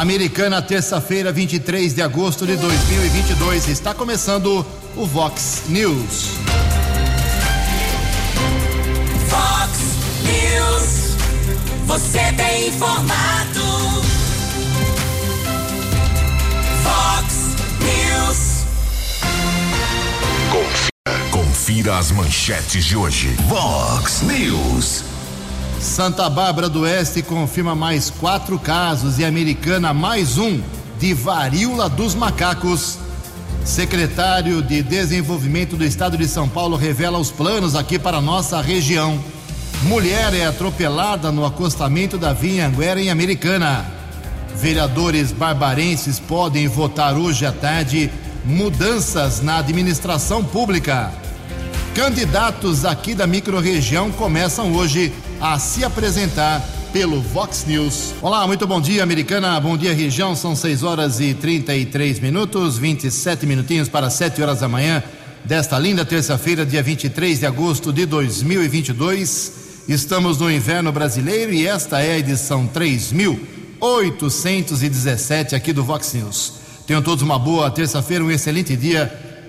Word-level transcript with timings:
Americana, 0.00 0.62
terça-feira, 0.62 1.30
23 1.30 1.94
de 1.94 2.00
agosto 2.00 2.46
de 2.46 2.56
2022. 2.56 3.68
Está 3.68 3.92
começando 3.92 4.64
o 4.96 5.04
Vox 5.04 5.64
News. 5.68 6.30
Vox 9.28 9.78
News. 10.24 11.16
Você 11.84 12.32
tem 12.32 12.68
informado. 12.68 13.60
Vox 16.82 17.34
News. 17.84 18.64
Confira, 20.50 21.30
confira 21.30 21.98
as 21.98 22.10
manchetes 22.10 22.86
de 22.86 22.96
hoje. 22.96 23.36
Vox 23.46 24.22
News. 24.22 25.04
Santa 25.80 26.28
Bárbara 26.28 26.68
do 26.68 26.82
Oeste 26.82 27.22
confirma 27.22 27.74
mais 27.74 28.10
quatro 28.10 28.58
casos 28.58 29.18
e 29.18 29.24
Americana 29.24 29.94
mais 29.94 30.36
um 30.36 30.60
de 30.98 31.14
varíola 31.14 31.88
dos 31.88 32.14
macacos. 32.14 32.98
Secretário 33.64 34.62
de 34.62 34.82
Desenvolvimento 34.82 35.76
do 35.76 35.84
Estado 35.84 36.18
de 36.18 36.28
São 36.28 36.46
Paulo 36.46 36.76
revela 36.76 37.18
os 37.18 37.30
planos 37.30 37.74
aqui 37.74 37.98
para 37.98 38.20
nossa 38.20 38.60
região. 38.60 39.18
Mulher 39.84 40.34
é 40.34 40.44
atropelada 40.44 41.32
no 41.32 41.46
acostamento 41.46 42.18
da 42.18 42.34
Vinhanguera 42.34 43.00
em 43.00 43.08
Americana. 43.08 43.86
Vereadores 44.54 45.32
barbarenses 45.32 46.20
podem 46.20 46.68
votar 46.68 47.16
hoje 47.16 47.46
à 47.46 47.52
tarde 47.52 48.10
mudanças 48.44 49.40
na 49.40 49.58
administração 49.58 50.44
pública. 50.44 51.10
Candidatos 51.94 52.84
aqui 52.84 53.14
da 53.14 53.26
microrregião 53.26 54.10
começam 54.12 54.74
hoje 54.74 55.10
a 55.40 55.58
se 55.58 55.82
apresentar 55.82 56.62
pelo 56.92 57.22
Vox 57.22 57.64
News. 57.66 58.12
Olá, 58.20 58.46
muito 58.46 58.66
bom 58.66 58.78
dia, 58.78 59.02
americana. 59.02 59.58
Bom 59.58 59.74
dia, 59.74 59.94
região. 59.94 60.36
São 60.36 60.54
6 60.54 60.82
horas 60.82 61.18
e 61.18 61.32
33 61.32 62.20
minutos, 62.20 62.76
27 62.76 63.46
minutinhos 63.46 63.88
para 63.88 64.10
7 64.10 64.42
horas 64.42 64.60
da 64.60 64.68
manhã 64.68 65.02
desta 65.42 65.78
linda 65.78 66.04
terça-feira, 66.04 66.66
dia 66.66 66.82
23 66.82 67.38
de 67.38 67.46
agosto 67.46 67.90
de 67.90 68.04
2022. 68.04 69.52
Estamos 69.88 70.36
no 70.36 70.50
inverno 70.50 70.92
brasileiro 70.92 71.54
e 71.54 71.66
esta 71.66 72.02
é 72.02 72.12
a 72.12 72.18
edição 72.18 72.66
3817 72.66 75.54
aqui 75.54 75.72
do 75.72 75.82
Vox 75.82 76.12
News. 76.12 76.52
Tenham 76.86 77.00
todos 77.00 77.22
uma 77.22 77.38
boa 77.38 77.70
terça-feira, 77.70 78.22
um 78.22 78.30
excelente 78.30 78.76
dia 78.76 79.06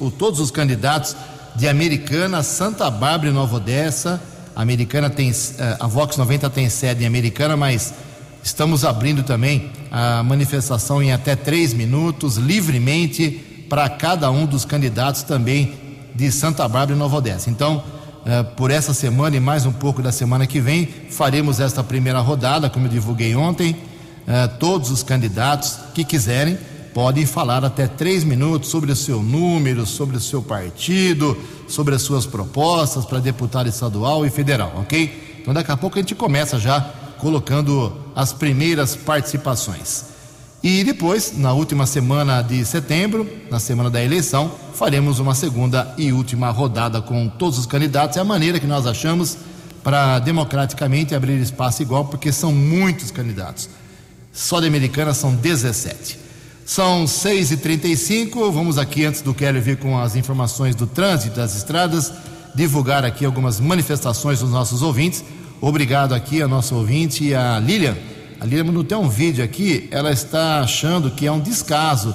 o, 0.00 0.10
todos 0.10 0.40
os 0.40 0.50
candidatos 0.50 1.14
de 1.54 1.68
Americana, 1.68 2.42
Santa 2.42 2.90
Bárbara 2.90 3.30
e 3.30 3.32
Nova 3.32 3.54
Odessa. 3.54 4.20
A 4.56 4.62
Americana 4.62 5.08
tem, 5.08 5.30
eh, 5.30 5.76
a 5.78 5.86
Vox 5.86 6.16
90 6.16 6.50
tem 6.50 6.68
sede 6.68 7.04
em 7.04 7.06
Americana, 7.06 7.56
mas 7.56 7.94
Estamos 8.42 8.84
abrindo 8.84 9.22
também 9.22 9.70
a 9.88 10.20
manifestação 10.24 11.00
em 11.00 11.12
até 11.12 11.36
três 11.36 11.72
minutos, 11.72 12.36
livremente, 12.36 13.30
para 13.68 13.88
cada 13.88 14.30
um 14.32 14.46
dos 14.46 14.64
candidatos 14.64 15.22
também 15.22 15.74
de 16.12 16.30
Santa 16.32 16.66
Bárbara 16.66 16.96
e 16.96 16.98
Nova 16.98 17.18
Odessa. 17.18 17.48
Então, 17.48 17.84
eh, 18.26 18.42
por 18.42 18.72
essa 18.72 18.92
semana 18.92 19.36
e 19.36 19.40
mais 19.40 19.64
um 19.64 19.72
pouco 19.72 20.02
da 20.02 20.10
semana 20.10 20.44
que 20.44 20.60
vem, 20.60 20.88
faremos 21.08 21.60
esta 21.60 21.84
primeira 21.84 22.18
rodada, 22.18 22.68
como 22.68 22.86
eu 22.86 22.90
divulguei 22.90 23.36
ontem. 23.36 23.76
Eh, 24.26 24.48
todos 24.58 24.90
os 24.90 25.04
candidatos 25.04 25.78
que 25.94 26.04
quiserem 26.04 26.58
podem 26.92 27.24
falar 27.24 27.64
até 27.64 27.86
três 27.86 28.24
minutos 28.24 28.70
sobre 28.70 28.90
o 28.90 28.96
seu 28.96 29.22
número, 29.22 29.86
sobre 29.86 30.16
o 30.16 30.20
seu 30.20 30.42
partido, 30.42 31.38
sobre 31.68 31.94
as 31.94 32.02
suas 32.02 32.26
propostas 32.26 33.04
para 33.04 33.20
deputado 33.20 33.68
estadual 33.68 34.26
e 34.26 34.30
federal, 34.30 34.72
ok? 34.78 35.38
Então, 35.40 35.54
daqui 35.54 35.70
a 35.70 35.76
pouco 35.76 35.96
a 35.96 36.02
gente 36.02 36.14
começa 36.16 36.58
já 36.58 37.01
colocando 37.22 37.96
as 38.16 38.32
primeiras 38.32 38.96
participações. 38.96 40.06
E 40.60 40.82
depois, 40.82 41.38
na 41.38 41.52
última 41.52 41.86
semana 41.86 42.42
de 42.42 42.64
setembro, 42.64 43.28
na 43.48 43.60
semana 43.60 43.88
da 43.88 44.02
eleição, 44.02 44.50
faremos 44.74 45.20
uma 45.20 45.32
segunda 45.32 45.94
e 45.96 46.12
última 46.12 46.50
rodada 46.50 47.00
com 47.00 47.28
todos 47.28 47.60
os 47.60 47.66
candidatos. 47.66 48.16
É 48.16 48.20
a 48.20 48.24
maneira 48.24 48.58
que 48.58 48.66
nós 48.66 48.86
achamos 48.86 49.38
para 49.84 50.18
democraticamente 50.18 51.14
abrir 51.14 51.40
espaço 51.40 51.80
igual, 51.80 52.06
porque 52.06 52.32
são 52.32 52.52
muitos 52.52 53.12
candidatos. 53.12 53.68
Só 54.32 54.60
de 54.60 54.66
Americana 54.66 55.14
são 55.14 55.32
17. 55.32 56.18
São 56.66 57.04
6h35. 57.04 58.50
Vamos 58.50 58.78
aqui, 58.78 59.04
antes 59.04 59.20
do 59.20 59.32
Kelly 59.32 59.60
vir 59.60 59.76
com 59.76 59.98
as 59.98 60.16
informações 60.16 60.74
do 60.74 60.88
trânsito 60.88 61.36
das 61.36 61.56
estradas, 61.56 62.12
divulgar 62.52 63.04
aqui 63.04 63.24
algumas 63.24 63.60
manifestações 63.60 64.40
dos 64.40 64.50
nossos 64.50 64.82
ouvintes. 64.82 65.24
Obrigado 65.64 66.12
aqui 66.12 66.42
a 66.42 66.48
nosso 66.48 66.74
ouvinte, 66.74 67.32
a 67.32 67.60
Lilian. 67.60 67.96
A 68.40 68.44
Lilian 68.44 68.64
mandou 68.64 68.82
até 68.82 68.96
um 68.96 69.08
vídeo 69.08 69.44
aqui, 69.44 69.86
ela 69.92 70.10
está 70.10 70.58
achando 70.58 71.08
que 71.12 71.24
é 71.24 71.30
um 71.30 71.38
descaso 71.38 72.12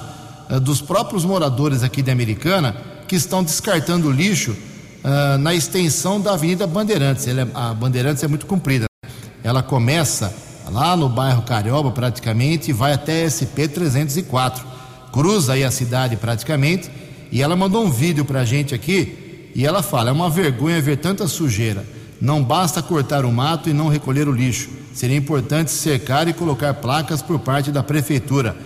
uh, 0.50 0.60
dos 0.60 0.82
próprios 0.82 1.24
moradores 1.24 1.82
aqui 1.82 2.02
de 2.02 2.10
Americana 2.10 2.76
que 3.08 3.16
estão 3.16 3.42
descartando 3.42 4.10
lixo 4.10 4.50
uh, 4.50 5.38
na 5.38 5.54
extensão 5.54 6.20
da 6.20 6.34
Avenida 6.34 6.66
Bandeirantes. 6.66 7.26
É, 7.26 7.48
a 7.54 7.72
Bandeirantes 7.72 8.22
é 8.22 8.28
muito 8.28 8.44
comprida. 8.44 8.84
Né? 9.02 9.10
Ela 9.42 9.62
começa 9.62 10.30
lá 10.70 10.94
no 10.94 11.08
bairro 11.08 11.40
Carioba 11.40 11.90
praticamente 11.90 12.68
e 12.68 12.74
vai 12.74 12.92
até 12.92 13.24
SP 13.24 13.64
304. 13.66 14.62
Cruza 15.10 15.54
aí 15.54 15.64
a 15.64 15.70
cidade 15.70 16.16
praticamente 16.18 16.90
e 17.32 17.40
ela 17.40 17.56
mandou 17.56 17.82
um 17.82 17.90
vídeo 17.90 18.26
para 18.26 18.40
a 18.40 18.44
gente 18.44 18.74
aqui 18.74 19.50
e 19.54 19.64
ela 19.64 19.82
fala: 19.82 20.10
é 20.10 20.12
uma 20.12 20.28
vergonha 20.28 20.82
ver 20.82 20.98
tanta 20.98 21.26
sujeira 21.26 21.96
não 22.20 22.42
basta 22.42 22.82
cortar 22.82 23.24
o 23.24 23.32
mato 23.32 23.68
e 23.68 23.72
não 23.72 23.88
recolher 23.88 24.28
o 24.28 24.32
lixo. 24.32 24.68
Seria 24.92 25.16
importante 25.16 25.70
cercar 25.70 26.26
e 26.26 26.32
colocar 26.32 26.74
placas 26.74 27.22
por 27.22 27.38
parte 27.38 27.70
da 27.70 27.82
prefeitura. 27.82 28.56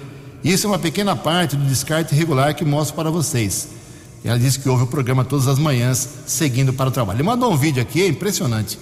Isso 0.42 0.66
é 0.66 0.70
uma 0.70 0.78
pequena 0.78 1.14
parte 1.14 1.56
do 1.56 1.64
descarte 1.66 2.14
irregular 2.14 2.54
que 2.54 2.64
mostro 2.64 2.96
para 2.96 3.10
vocês. 3.10 3.68
Ela 4.24 4.38
disse 4.38 4.58
que 4.58 4.68
ouve 4.68 4.84
o 4.84 4.86
programa 4.86 5.24
todas 5.24 5.46
as 5.46 5.58
manhãs, 5.58 6.08
seguindo 6.26 6.72
para 6.72 6.88
o 6.88 6.92
trabalho. 6.92 7.16
Ele 7.16 7.22
mandou 7.24 7.52
um 7.52 7.56
vídeo 7.56 7.82
aqui, 7.82 8.02
é 8.02 8.06
impressionante. 8.06 8.78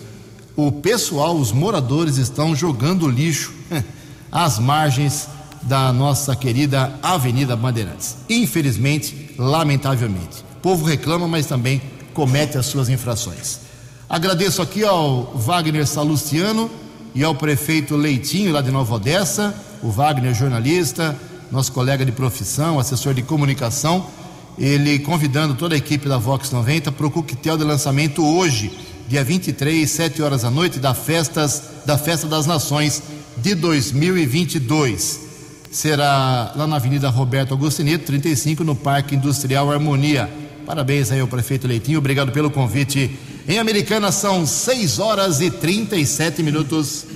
O 0.54 0.70
pessoal, 0.70 1.37
os 1.37 1.50
moradores, 1.50 2.16
estão 2.19 2.54
jogando 2.54 3.08
lixo 3.08 3.52
às 4.31 4.58
margens 4.58 5.28
da 5.62 5.92
nossa 5.92 6.37
querida 6.37 6.92
Avenida 7.02 7.56
Bandeirantes. 7.56 8.16
Infelizmente, 8.28 9.34
lamentavelmente. 9.38 10.44
O 10.58 10.60
povo 10.60 10.84
reclama, 10.84 11.26
mas 11.26 11.47
também 11.47 11.81
comete 12.12 12.58
as 12.58 12.66
suas 12.66 12.88
infrações. 12.88 13.69
Agradeço 14.10 14.60
aqui 14.60 14.84
ao 14.84 15.32
Wagner 15.37 15.87
Salustiano 15.87 16.69
e 17.14 17.23
ao 17.23 17.32
prefeito 17.32 17.94
Leitinho, 17.94 18.52
lá 18.52 18.61
de 18.61 18.69
Nova 18.69 18.96
Odessa, 18.96 19.55
o 19.85 19.88
Wagner, 19.88 20.35
jornalista, 20.35 21.17
nosso 21.49 21.70
colega 21.70 22.05
de 22.05 22.11
profissão, 22.11 22.81
assessor 22.81 23.14
de 23.14 23.23
comunicação, 23.23 24.05
ele 24.58 24.99
convidando 24.99 25.55
toda 25.55 25.76
a 25.76 25.79
equipe 25.79 26.08
da 26.08 26.19
Vox 26.19 26.50
90 26.50 26.90
para 26.90 27.06
o 27.06 27.11
coquetel 27.11 27.56
de 27.56 27.62
lançamento 27.62 28.26
hoje, 28.26 28.76
dia 29.06 29.23
23, 29.23 29.88
7 29.88 30.23
horas 30.23 30.43
da 30.43 30.50
noite, 30.50 30.81
da, 30.81 30.93
festas, 30.93 31.62
da 31.87 31.96
Festa 31.96 32.26
das 32.26 32.46
Nações 32.46 33.05
de 33.37 33.55
2022. 33.55 35.20
Será 35.70 36.52
lá 36.56 36.67
na 36.67 36.75
Avenida 36.75 37.08
Roberto 37.11 37.52
Augustineto, 37.52 38.06
35, 38.06 38.64
no 38.64 38.75
Parque 38.75 39.14
Industrial 39.14 39.70
Harmonia. 39.70 40.29
Parabéns 40.67 41.12
aí 41.12 41.20
ao 41.20 41.29
prefeito 41.29 41.69
Leitinho, 41.69 42.00
obrigado 42.00 42.32
pelo 42.32 42.50
convite 42.50 43.17
em 43.48 43.58
Americana 43.58 44.12
são 44.12 44.46
6 44.46 44.98
horas 44.98 45.40
e 45.40 45.50
37 45.50 46.42
minutos. 46.42 47.06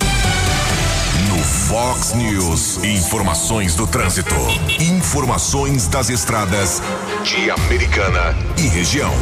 No 1.29 1.39
Fox 1.39 2.15
News, 2.15 2.83
informações 2.85 3.75
do 3.75 3.87
trânsito. 3.87 4.35
Informações 4.81 5.87
das 5.87 6.11
estradas 6.11 6.83
de 7.25 7.51
Americana 7.51 8.37
e 8.59 8.69
região. 8.69 9.13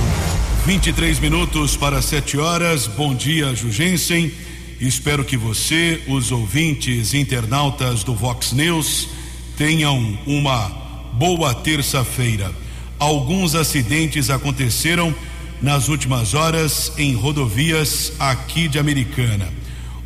23 0.64 1.19
minutos 1.19 1.76
para 1.76 2.00
7 2.00 2.38
horas. 2.38 2.87
Bom 2.87 3.14
dia, 3.14 3.54
Jugensen. 3.54 4.32
Espero 4.81 5.25
que 5.25 5.37
você, 5.37 6.02
os 6.08 6.32
ouvintes 6.32 7.14
internautas 7.14 8.04
do 8.04 8.14
Vox 8.14 8.52
News, 8.52 9.08
tenham 9.56 10.19
uma 10.26 10.69
boa 11.14 11.54
terça-feira. 11.54 12.50
Alguns 12.99 13.54
acidentes 13.54 14.31
aconteceram 14.31 15.14
nas 15.62 15.88
últimas 15.88 16.35
horas 16.35 16.93
em 16.99 17.14
rodovias 17.14 18.12
aqui 18.19 18.67
de 18.67 18.79
Americana. 18.79 19.49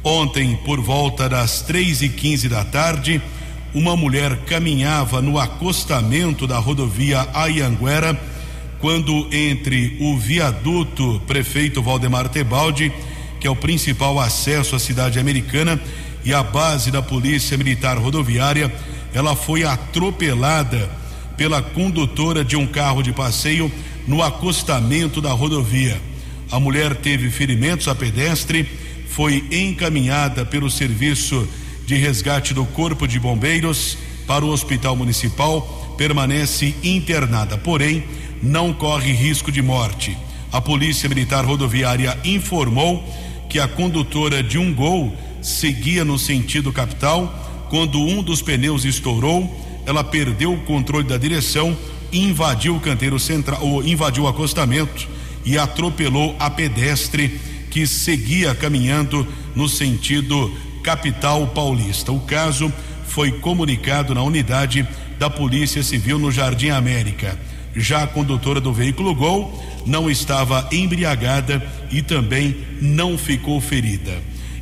Ontem, 0.05 0.55
por 0.65 0.81
volta 0.81 1.29
das 1.29 1.63
três 1.63 2.03
e 2.03 2.11
quinze 2.11 2.49
da 2.49 2.63
tarde, 2.63 3.21
uma 3.75 3.97
mulher 3.97 4.37
caminhava 4.45 5.23
no 5.23 5.39
acostamento 5.39 6.47
da 6.47 6.59
rodovia 6.59 7.27
Ayanguera 7.33 8.21
quando 8.79 9.27
entre 9.33 9.97
o 10.01 10.19
viaduto 10.19 11.21
prefeito 11.27 11.83
Valdemar 11.83 12.29
Tebaldi, 12.29 12.93
que 13.41 13.47
é 13.47 13.51
o 13.51 13.57
principal 13.57 14.21
acesso 14.21 14.77
à 14.77 14.79
cidade 14.79 15.19
americana, 15.19 15.81
e 16.25 16.35
a 16.35 16.43
base 16.43 16.91
da 16.91 17.01
Polícia 17.01 17.57
Militar 17.57 17.97
Rodoviária, 17.97 18.73
ela 19.15 19.35
foi 19.35 19.65
atropelada 19.65 20.91
pela 21.37 21.63
condutora 21.63 22.45
de 22.45 22.57
um 22.57 22.67
carro 22.67 23.03
de 23.03 23.13
passeio 23.13 23.71
no 24.07 24.23
acostamento 24.23 25.21
da 25.21 25.33
rodovia. 25.33 26.01
A 26.51 26.61
mulher 26.61 26.95
teve 26.97 27.31
ferimentos 27.31 27.89
a 27.89 27.95
pedestre, 27.95 28.69
foi 29.09 29.45
encaminhada 29.51 30.45
pelo 30.45 30.71
serviço 30.71 31.49
de 31.87 31.97
resgate 31.97 32.53
do 32.53 32.65
Corpo 32.67 33.07
de 33.07 33.19
Bombeiros 33.19 33.97
para 34.27 34.45
o 34.45 34.51
Hospital 34.51 34.97
Municipal, 34.97 35.95
permanece 35.97 36.75
internada, 36.83 37.57
porém 37.57 38.05
não 38.43 38.73
corre 38.73 39.13
risco 39.13 39.51
de 39.51 39.63
morte. 39.63 40.17
A 40.53 40.61
Polícia 40.61 41.09
Militar 41.09 41.45
Rodoviária 41.45 42.19
informou 42.25 43.05
que 43.49 43.59
a 43.59 43.69
condutora 43.69 44.43
de 44.43 44.59
um 44.59 44.75
Gol 44.75 45.13
seguia 45.43 46.05
no 46.05 46.19
sentido 46.19 46.73
capital 46.73 47.67
quando 47.71 48.01
um 48.01 48.23
dos 48.23 48.43
pneus 48.43 48.85
estourou. 48.85 49.65
Ela 49.87 50.03
perdeu 50.03 50.53
o 50.53 50.61
controle 50.63 51.07
da 51.07 51.17
direção, 51.17 51.77
invadiu 52.17 52.77
o 52.77 52.81
canteiro 52.81 53.19
central, 53.19 53.63
ou 53.63 53.85
invadiu 53.85 54.25
o 54.25 54.29
acostamento 54.29 55.09
e 55.45 55.59
atropelou 55.59 56.35
a 56.39 56.51
pedestre 56.51 57.41
que 57.71 57.87
seguia 57.87 58.55
caminhando 58.55 59.27
no 59.55 59.69
sentido 59.69 60.53
capital 60.83 61.47
paulista. 61.49 62.13
O 62.13 62.21
caso 62.21 62.73
foi 63.07 63.33
comunicado 63.33 64.15
na 64.15 64.23
unidade 64.23 64.87
da 65.19 65.29
Polícia 65.29 65.83
Civil 65.83 66.19
no 66.19 66.31
Jardim 66.31 66.71
América. 66.71 67.39
Já 67.75 68.05
a 68.05 68.07
condutora 68.07 68.61
do 68.61 68.73
veículo 68.73 69.15
Gol 69.15 69.63
não 69.85 70.11
estava 70.11 70.69
embriagada 70.73 71.63
e 71.91 72.03
também 72.03 72.57
não 72.81 73.19
ficou 73.19 73.61
ferida. 73.61 74.19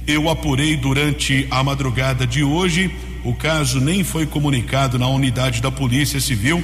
Eu 0.07 0.29
apurei 0.29 0.77
durante 0.77 1.47
a 1.51 1.63
madrugada 1.63 2.27
de 2.27 2.43
hoje, 2.43 2.95
o 3.25 3.35
caso 3.35 3.81
nem 3.81 4.05
foi 4.05 4.27
comunicado 4.27 4.99
na 4.99 5.09
unidade 5.09 5.63
da 5.63 5.71
Polícia 5.71 6.21
Civil 6.21 6.63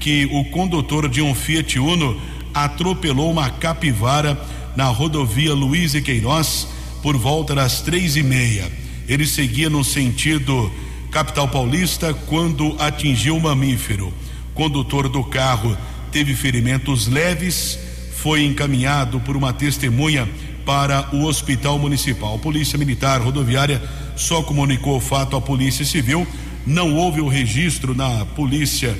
que 0.00 0.26
o 0.32 0.44
condutor 0.46 1.08
de 1.08 1.20
um 1.20 1.34
Fiat 1.34 1.78
Uno 1.78 2.20
atropelou 2.52 3.30
uma 3.30 3.50
capivara 3.50 4.40
na 4.74 4.86
rodovia 4.86 5.54
Luiz 5.54 5.94
e 5.94 6.00
Queiroz 6.00 6.66
por 7.02 7.16
volta 7.16 7.54
das 7.54 7.82
três 7.82 8.16
e 8.16 8.22
meia. 8.22 8.70
Ele 9.06 9.26
seguia 9.26 9.68
no 9.68 9.84
sentido 9.84 10.72
capital 11.10 11.48
paulista 11.48 12.14
quando 12.14 12.74
atingiu 12.78 13.36
o 13.36 13.40
mamífero. 13.40 14.12
Condutor 14.54 15.08
do 15.08 15.22
carro 15.22 15.76
teve 16.10 16.34
ferimentos 16.34 17.06
leves, 17.06 17.78
foi 18.16 18.44
encaminhado 18.44 19.20
por 19.20 19.36
uma 19.36 19.52
testemunha 19.52 20.28
para 20.64 21.08
o 21.14 21.24
hospital 21.24 21.78
municipal. 21.78 22.38
Polícia 22.38 22.78
Militar 22.78 23.20
Rodoviária 23.20 23.82
só 24.16 24.42
comunicou 24.42 24.96
o 24.96 25.00
fato 25.00 25.36
à 25.36 25.40
Polícia 25.40 25.84
Civil. 25.84 26.26
Não 26.66 26.94
houve 26.94 27.20
o 27.20 27.28
registro 27.28 27.94
na 27.94 28.24
polícia, 28.24 28.96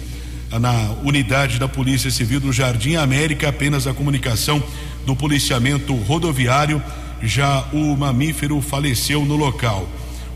na 0.59 0.91
unidade 1.05 1.59
da 1.59 1.69
Polícia 1.69 2.11
Civil 2.11 2.41
do 2.41 2.53
Jardim 2.53 2.97
América, 2.97 3.49
apenas 3.49 3.87
a 3.87 3.95
comunicação 3.95 4.63
do 5.07 5.15
policiamento 5.15 5.95
rodoviário. 5.95 6.83
Já 7.23 7.69
o 7.73 7.97
mamífero 7.97 8.61
faleceu 8.61 9.25
no 9.25 9.37
local. 9.37 9.87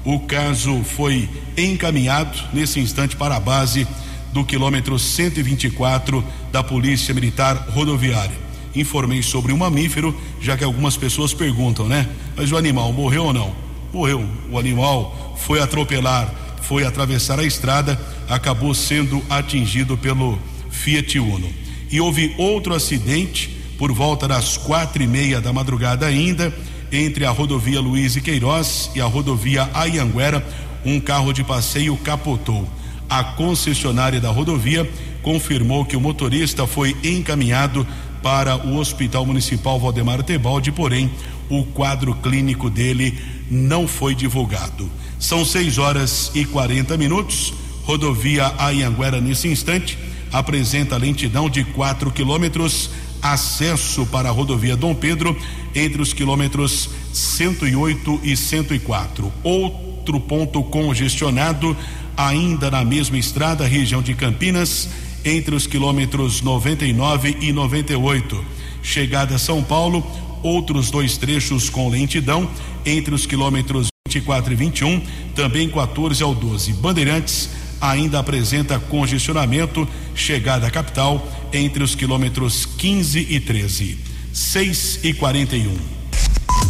O 0.04 0.20
caso 0.20 0.84
foi 0.84 1.28
encaminhado 1.56 2.38
nesse 2.52 2.78
instante 2.78 3.16
para 3.16 3.36
a 3.36 3.40
base 3.40 3.86
do 4.32 4.44
quilômetro 4.44 4.98
124 4.98 6.22
da 6.52 6.62
Polícia 6.62 7.14
Militar 7.14 7.68
Rodoviária. 7.70 8.36
Informei 8.74 9.22
sobre 9.22 9.52
o 9.52 9.56
mamífero, 9.56 10.14
já 10.40 10.56
que 10.56 10.64
algumas 10.64 10.96
pessoas 10.96 11.32
perguntam, 11.32 11.86
né? 11.86 12.08
Mas 12.36 12.50
o 12.52 12.56
animal 12.56 12.92
morreu 12.92 13.26
ou 13.26 13.32
não? 13.32 13.54
Morreu. 13.92 14.28
O 14.50 14.58
animal 14.58 15.36
foi 15.38 15.62
atropelar, 15.62 16.28
foi 16.60 16.84
atravessar 16.84 17.38
a 17.38 17.44
estrada, 17.44 17.98
acabou 18.28 18.74
sendo 18.74 19.22
atingido 19.28 19.96
pelo 19.96 20.38
Fiat 20.70 21.18
Uno. 21.18 21.48
E 21.90 22.00
houve 22.00 22.34
outro 22.38 22.74
acidente 22.74 23.50
por 23.78 23.92
volta 23.92 24.26
das 24.26 24.56
quatro 24.56 25.02
e 25.02 25.06
meia 25.06 25.40
da 25.40 25.52
madrugada 25.52 26.06
ainda, 26.06 26.54
entre 26.92 27.24
a 27.24 27.30
rodovia 27.30 27.80
Luiz 27.80 28.16
e 28.16 28.20
Queiroz 28.20 28.90
e 28.94 29.00
a 29.00 29.06
rodovia 29.06 29.68
Ayanguera, 29.74 30.44
um 30.84 31.00
carro 31.00 31.32
de 31.32 31.42
passeio 31.42 31.96
capotou. 31.96 32.68
A 33.08 33.22
concessionária 33.22 34.20
da 34.20 34.30
rodovia 34.30 34.88
confirmou 35.22 35.84
que 35.84 35.96
o 35.96 36.00
motorista 36.00 36.66
foi 36.66 36.96
encaminhado 37.02 37.86
para 38.22 38.56
o 38.56 38.76
Hospital 38.76 39.26
Municipal 39.26 39.78
Valdemar 39.78 40.22
Tebaldi, 40.22 40.72
porém 40.72 41.10
o 41.48 41.64
quadro 41.64 42.14
clínico 42.14 42.70
dele 42.70 43.18
não 43.50 43.86
foi 43.86 44.14
divulgado. 44.14 44.90
São 45.18 45.44
6 45.44 45.78
horas 45.78 46.30
e 46.34 46.44
40 46.44 46.96
minutos. 46.96 47.52
Rodovia 47.84 48.54
Ayanguera, 48.58 49.20
nesse 49.20 49.46
instante, 49.48 49.98
apresenta 50.32 50.96
lentidão 50.96 51.48
de 51.48 51.64
4 51.64 52.10
quilômetros. 52.10 52.90
Acesso 53.20 54.04
para 54.06 54.28
a 54.28 54.32
rodovia 54.32 54.76
Dom 54.76 54.94
Pedro 54.94 55.34
entre 55.74 56.02
os 56.02 56.12
quilômetros 56.12 56.90
108 57.12 58.20
e 58.22 58.36
104. 58.36 59.32
Outro 59.42 60.20
ponto 60.20 60.62
congestionado, 60.62 61.76
ainda 62.16 62.70
na 62.70 62.84
mesma 62.84 63.16
estrada, 63.16 63.66
região 63.66 64.02
de 64.02 64.14
Campinas, 64.14 64.88
entre 65.24 65.54
os 65.54 65.66
quilômetros 65.66 66.42
99 66.42 67.38
e 67.40 67.52
98. 67.52 68.44
Chegada 68.82 69.36
a 69.36 69.38
São 69.38 69.62
Paulo, 69.62 70.06
outros 70.42 70.90
dois 70.90 71.16
trechos 71.16 71.70
com 71.70 71.88
lentidão, 71.88 72.48
entre 72.84 73.14
os 73.14 73.24
quilômetros 73.24 73.88
24 74.06 74.52
e 74.52 74.56
21, 74.56 75.02
também 75.34 75.68
14 75.70 76.22
ao 76.22 76.34
12. 76.34 76.74
Bandeirantes 76.74 77.63
ainda 77.80 78.18
apresenta 78.18 78.78
congestionamento, 78.78 79.88
chegada 80.14 80.66
à 80.66 80.70
capital, 80.70 81.26
entre 81.52 81.82
os 81.82 81.94
quilômetros 81.94 82.66
15 82.66 83.26
e 83.30 83.40
13. 83.40 83.98
6 84.32 85.00
e 85.04 85.14
41. 85.14 85.76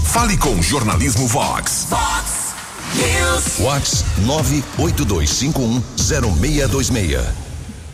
Fale 0.05 0.37
com 0.37 0.61
Jornalismo 0.63 1.27
Vox. 1.27 1.87
Vox 1.89 2.45
News. 2.95 3.59
Vox 3.59 4.05
982510626. 4.79 7.21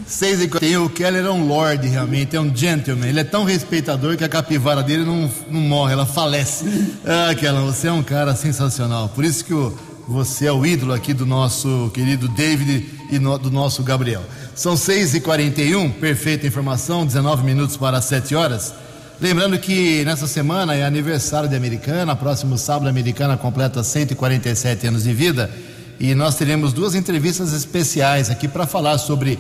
6 0.07 0.43
e 0.43 0.49
41, 0.49 0.85
o 0.85 0.91
Keller 0.91 1.25
é 1.25 1.31
um 1.31 1.47
lord 1.47 1.87
realmente, 1.87 2.35
é 2.35 2.41
um 2.41 2.55
gentleman. 2.55 3.07
Ele 3.07 3.21
é 3.21 3.25
tão 3.25 3.45
respeitador 3.45 4.17
que 4.17 4.25
a 4.25 4.29
capivara 4.29 4.83
dele 4.83 5.05
não, 5.05 5.31
não 5.49 5.61
morre, 5.61 5.93
ela 5.93 6.05
falece. 6.05 6.65
Ah, 7.07 7.33
Keller, 7.35 7.63
você 7.63 7.87
é 7.87 7.93
um 7.93 8.03
cara 8.03 8.35
sensacional. 8.35 9.09
Por 9.09 9.25
isso 9.25 9.45
que 9.45 9.55
o, 9.55 9.73
você 10.07 10.47
é 10.47 10.53
o 10.53 10.67
ídolo 10.67 10.93
aqui 10.93 11.15
do 11.15 11.25
nosso 11.25 11.91
querido 11.95 12.29
David 12.29 13.00
e 13.11 13.19
no, 13.19 13.39
do 13.39 13.51
nosso 13.51 13.83
Gabriel. 13.83 14.23
São 14.55 14.77
6 14.77 15.15
e 15.15 15.21
41 15.21 15.91
perfeita 15.93 16.47
informação, 16.47 17.05
19 17.05 17.45
minutos 17.45 17.77
para 17.77 18.01
7 18.01 18.35
horas. 18.35 18.73
Lembrando 19.21 19.59
que 19.59 20.03
nessa 20.05 20.27
semana 20.27 20.75
é 20.75 20.85
aniversário 20.85 21.49
de 21.49 21.55
Americana, 21.55 22.17
próximo 22.17 22.57
sábado 22.57 22.87
a 22.87 22.91
Americana 22.91 23.37
completa 23.37 23.83
147 23.83 24.87
anos 24.87 25.03
de 25.05 25.13
vida 25.13 25.51
e 25.99 26.15
nós 26.15 26.37
teremos 26.37 26.73
duas 26.73 26.95
entrevistas 26.95 27.53
especiais 27.53 28.31
aqui 28.31 28.49
para 28.49 28.67
falar 28.67 28.97
sobre 28.97 29.39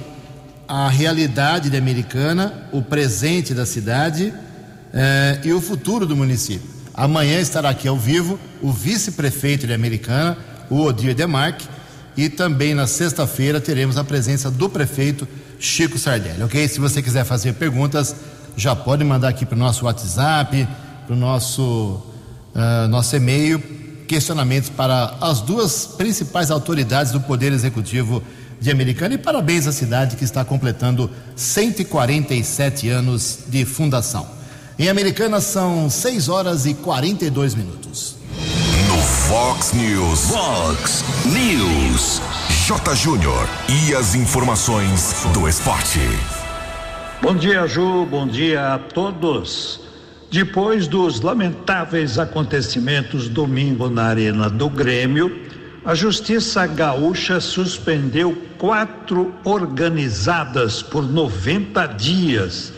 a 0.68 0.90
realidade 0.90 1.70
de 1.70 1.76
Americana, 1.78 2.68
o 2.70 2.82
presente 2.82 3.54
da 3.54 3.64
cidade 3.64 4.34
eh, 4.92 5.40
e 5.44 5.52
o 5.54 5.60
futuro 5.60 6.04
do 6.04 6.14
município. 6.14 6.68
Amanhã 6.92 7.40
estará 7.40 7.70
aqui 7.70 7.88
ao 7.88 7.96
vivo 7.96 8.38
o 8.60 8.70
vice-prefeito 8.70 9.66
de 9.66 9.72
Americana, 9.72 10.36
o 10.68 10.82
Odir 10.82 11.14
Demarque, 11.14 11.66
e 12.16 12.28
também 12.28 12.74
na 12.74 12.86
sexta-feira 12.86 13.60
teremos 13.60 13.96
a 13.96 14.04
presença 14.04 14.50
do 14.50 14.68
prefeito 14.68 15.26
Chico 15.58 15.98
Sardelli, 15.98 16.42
ok? 16.42 16.66
Se 16.68 16.80
você 16.80 17.02
quiser 17.02 17.24
fazer 17.24 17.54
perguntas, 17.54 18.14
já 18.56 18.74
pode 18.74 19.04
mandar 19.04 19.28
aqui 19.28 19.46
para 19.46 19.56
o 19.56 19.58
nosso 19.58 19.84
WhatsApp, 19.84 20.66
para 21.06 21.14
o 21.14 21.18
nosso, 21.18 22.02
uh, 22.54 22.88
nosso 22.88 23.14
e-mail, 23.16 23.58
questionamentos 24.06 24.70
para 24.70 25.16
as 25.20 25.40
duas 25.40 25.86
principais 25.86 26.50
autoridades 26.50 27.12
do 27.12 27.20
Poder 27.20 27.52
Executivo 27.52 28.22
de 28.60 28.70
Americana 28.70 29.14
e 29.14 29.18
parabéns 29.18 29.66
à 29.66 29.72
cidade 29.72 30.16
que 30.16 30.24
está 30.24 30.44
completando 30.44 31.10
147 31.36 32.88
anos 32.88 33.38
de 33.48 33.64
fundação. 33.64 34.26
Em 34.78 34.88
Americana 34.88 35.40
são 35.40 35.88
6 35.88 36.28
horas 36.28 36.66
e 36.66 36.74
42 36.74 37.54
minutos. 37.54 38.16
Fox 39.30 39.72
News. 39.74 40.28
Fox 40.28 41.04
News. 41.24 42.20
J. 42.66 42.96
Júnior. 42.96 43.48
E 43.68 43.94
as 43.94 44.16
informações 44.16 45.24
do 45.32 45.48
esporte. 45.48 46.00
Bom 47.22 47.36
dia, 47.36 47.64
Ju. 47.68 48.04
Bom 48.06 48.26
dia 48.26 48.74
a 48.74 48.78
todos. 48.80 49.82
Depois 50.32 50.88
dos 50.88 51.20
lamentáveis 51.20 52.18
acontecimentos 52.18 53.28
domingo 53.28 53.88
na 53.88 54.06
Arena 54.06 54.50
do 54.50 54.68
Grêmio, 54.68 55.40
a 55.84 55.94
Justiça 55.94 56.66
Gaúcha 56.66 57.38
suspendeu 57.38 58.36
quatro 58.58 59.32
organizadas 59.44 60.82
por 60.82 61.08
90 61.08 61.86
dias. 61.86 62.72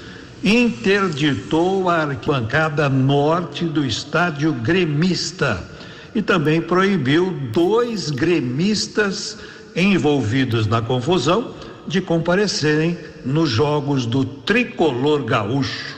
Interditou 0.45 1.89
a 1.89 2.03
arquibancada 2.03 2.91
norte 2.91 3.65
do 3.65 3.87
estádio 3.87 4.53
gremista 4.53 5.73
e 6.15 6.23
também 6.23 6.61
proibiu 6.61 7.31
dois 7.53 8.11
gremistas 8.11 9.39
envolvidos 9.75 10.67
na 10.67 10.83
confusão 10.83 11.55
de 11.87 12.01
comparecerem 12.01 12.99
nos 13.25 13.49
jogos 13.49 14.07
do 14.07 14.25
tricolor 14.25 15.25
gaúcho. 15.25 15.97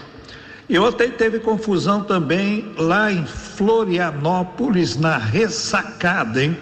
E 0.69 0.79
ontem 0.79 1.11
teve 1.11 1.41
confusão 1.41 2.03
também 2.03 2.73
lá 2.79 3.13
em 3.13 3.25
Florianópolis, 3.27 4.97
na 4.97 5.19
ressacada, 5.19 6.43
hein? 6.43 6.57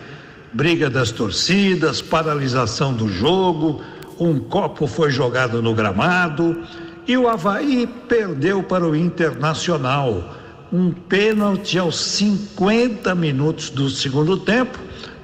Briga 0.53 0.91
das 0.91 1.11
torcidas, 1.11 2.03
paralisação 2.03 2.93
do 2.93 3.09
jogo, 3.09 3.81
um 4.19 4.39
copo 4.39 4.87
foi 4.87 5.11
jogado 5.11 5.63
no 5.63 5.73
gramado 5.73 6.63
e 7.07 7.17
o 7.17 7.29
Havaí 7.29 7.87
perdeu 8.09 8.63
para 8.63 8.87
o 8.87 8.95
Internacional. 8.95 10.42
Um 10.73 10.91
pênalti 10.91 11.79
aos 11.79 12.01
50 12.01 13.15
minutos 13.15 13.69
do 13.69 13.91
segundo 13.91 14.39
tempo, 14.39 14.79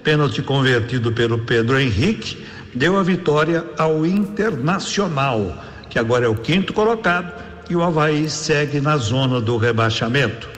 pênalti 0.05 0.43
convertido 0.43 1.11
pelo 1.11 1.38
Pedro 1.38 1.81
Henrique, 1.81 2.45
deu 2.75 2.99
a 2.99 3.02
vitória 3.02 3.64
ao 3.78 4.05
Internacional, 4.05 5.57
que 5.88 5.99
agora 5.99 6.26
é 6.26 6.28
o 6.28 6.35
quinto 6.35 6.75
colocado 6.75 7.33
e 7.71 7.75
o 7.75 7.83
Havaí 7.83 8.28
segue 8.28 8.78
na 8.78 8.99
zona 8.99 9.40
do 9.40 9.57
rebaixamento. 9.57 10.50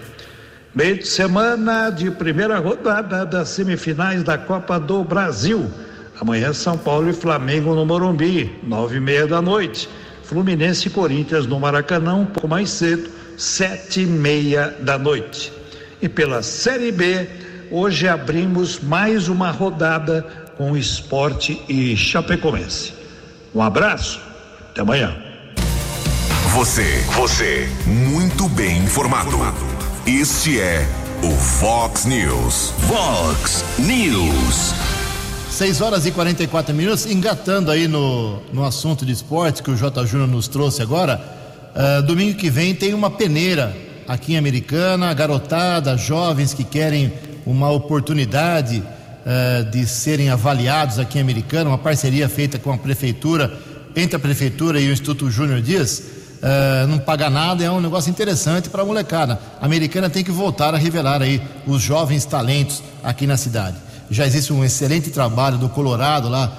Meio 0.74 0.98
de 0.98 1.06
semana 1.06 1.90
de 1.90 2.10
primeira 2.10 2.58
rodada 2.58 3.24
das 3.24 3.48
semifinais 3.50 4.24
da 4.24 4.36
Copa 4.36 4.80
do 4.80 5.04
Brasil. 5.04 5.70
Amanhã 6.20 6.52
São 6.52 6.76
Paulo 6.76 7.08
e 7.08 7.12
Flamengo 7.12 7.76
no 7.76 7.86
Morumbi, 7.86 8.58
nove 8.64 8.96
e 8.96 9.00
meia 9.00 9.28
da 9.28 9.40
noite. 9.40 9.88
Fluminense 10.24 10.88
e 10.88 10.90
Corinthians 10.90 11.46
no 11.46 11.60
Maracanã, 11.60 12.14
um 12.14 12.26
pouco 12.26 12.48
mais 12.48 12.70
cedo, 12.70 13.19
sete 13.40 14.02
e 14.02 14.06
meia 14.06 14.76
da 14.80 14.98
noite. 14.98 15.50
E 16.02 16.08
pela 16.10 16.42
Série 16.42 16.92
B, 16.92 17.26
hoje 17.70 18.06
abrimos 18.06 18.78
mais 18.80 19.28
uma 19.28 19.50
rodada 19.50 20.22
com 20.58 20.76
Esporte 20.76 21.60
e 21.66 21.96
Chapecoense. 21.96 22.92
Um 23.54 23.62
abraço, 23.62 24.20
até 24.68 24.82
amanhã. 24.82 25.16
Você, 26.52 27.02
você, 27.16 27.66
muito 27.86 28.46
bem 28.50 28.82
informado. 28.82 29.38
Este 30.06 30.60
é 30.60 30.86
o 31.22 31.30
Fox 31.30 32.04
News. 32.04 32.74
Fox 32.86 33.64
News. 33.78 34.74
6 35.50 35.80
horas 35.80 36.04
e 36.04 36.10
44 36.10 36.74
minutos, 36.74 37.06
engatando 37.06 37.70
aí 37.70 37.88
no, 37.88 38.42
no 38.52 38.66
assunto 38.66 39.06
de 39.06 39.12
esporte 39.12 39.62
que 39.62 39.70
o 39.70 39.76
J. 39.76 40.04
Júnior 40.04 40.28
nos 40.28 40.46
trouxe 40.46 40.82
agora. 40.82 41.39
Uh, 41.74 42.02
domingo 42.02 42.36
que 42.36 42.50
vem 42.50 42.74
tem 42.74 42.92
uma 42.92 43.10
peneira 43.10 43.76
aqui 44.08 44.32
em 44.32 44.36
Americana, 44.36 45.14
garotada, 45.14 45.96
jovens 45.96 46.52
que 46.52 46.64
querem 46.64 47.12
uma 47.46 47.70
oportunidade 47.70 48.82
uh, 48.82 49.70
de 49.70 49.86
serem 49.86 50.30
avaliados 50.30 50.98
aqui 50.98 51.18
em 51.18 51.20
Americana, 51.20 51.70
uma 51.70 51.78
parceria 51.78 52.28
feita 52.28 52.58
com 52.58 52.72
a 52.72 52.78
prefeitura, 52.78 53.52
entre 53.94 54.16
a 54.16 54.18
prefeitura 54.18 54.80
e 54.80 54.88
o 54.88 54.92
Instituto 54.92 55.30
Júnior 55.30 55.60
Dias 55.60 56.02
uh, 56.40 56.86
não 56.88 56.98
paga 56.98 57.30
nada, 57.30 57.62
é 57.62 57.70
um 57.70 57.80
negócio 57.80 58.10
interessante 58.10 58.68
para 58.68 58.82
a 58.82 58.84
molecada. 58.84 59.38
A 59.60 59.64
americana 59.64 60.10
tem 60.10 60.24
que 60.24 60.30
voltar 60.30 60.74
a 60.74 60.78
revelar 60.78 61.22
aí 61.22 61.40
os 61.66 61.80
jovens 61.80 62.24
talentos 62.24 62.82
aqui 63.02 63.26
na 63.26 63.36
cidade. 63.36 63.76
Já 64.10 64.26
existe 64.26 64.52
um 64.52 64.64
excelente 64.64 65.10
trabalho 65.10 65.56
do 65.56 65.68
Colorado 65.68 66.28
lá, 66.28 66.52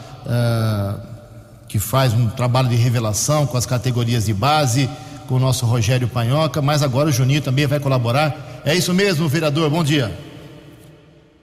que 1.71 1.79
faz 1.79 2.13
um 2.13 2.27
trabalho 2.27 2.67
de 2.67 2.75
revelação 2.75 3.47
com 3.47 3.55
as 3.55 3.65
categorias 3.65 4.25
de 4.25 4.33
base, 4.33 4.89
com 5.25 5.35
o 5.35 5.39
nosso 5.39 5.65
Rogério 5.65 6.05
Panhoca, 6.05 6.61
mas 6.61 6.83
agora 6.83 7.07
o 7.07 7.13
Juninho 7.13 7.41
também 7.41 7.65
vai 7.65 7.79
colaborar. 7.79 8.61
É 8.65 8.75
isso 8.75 8.93
mesmo, 8.93 9.29
vereador, 9.29 9.69
bom 9.69 9.81
dia. 9.81 10.11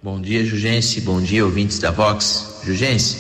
Bom 0.02 0.20
dia, 0.20 0.44
Jugense, 0.44 1.00
bom 1.00 1.18
dia, 1.18 1.42
ouvintes 1.42 1.78
da 1.78 1.90
Vox. 1.90 2.61
Jugense, 2.62 3.16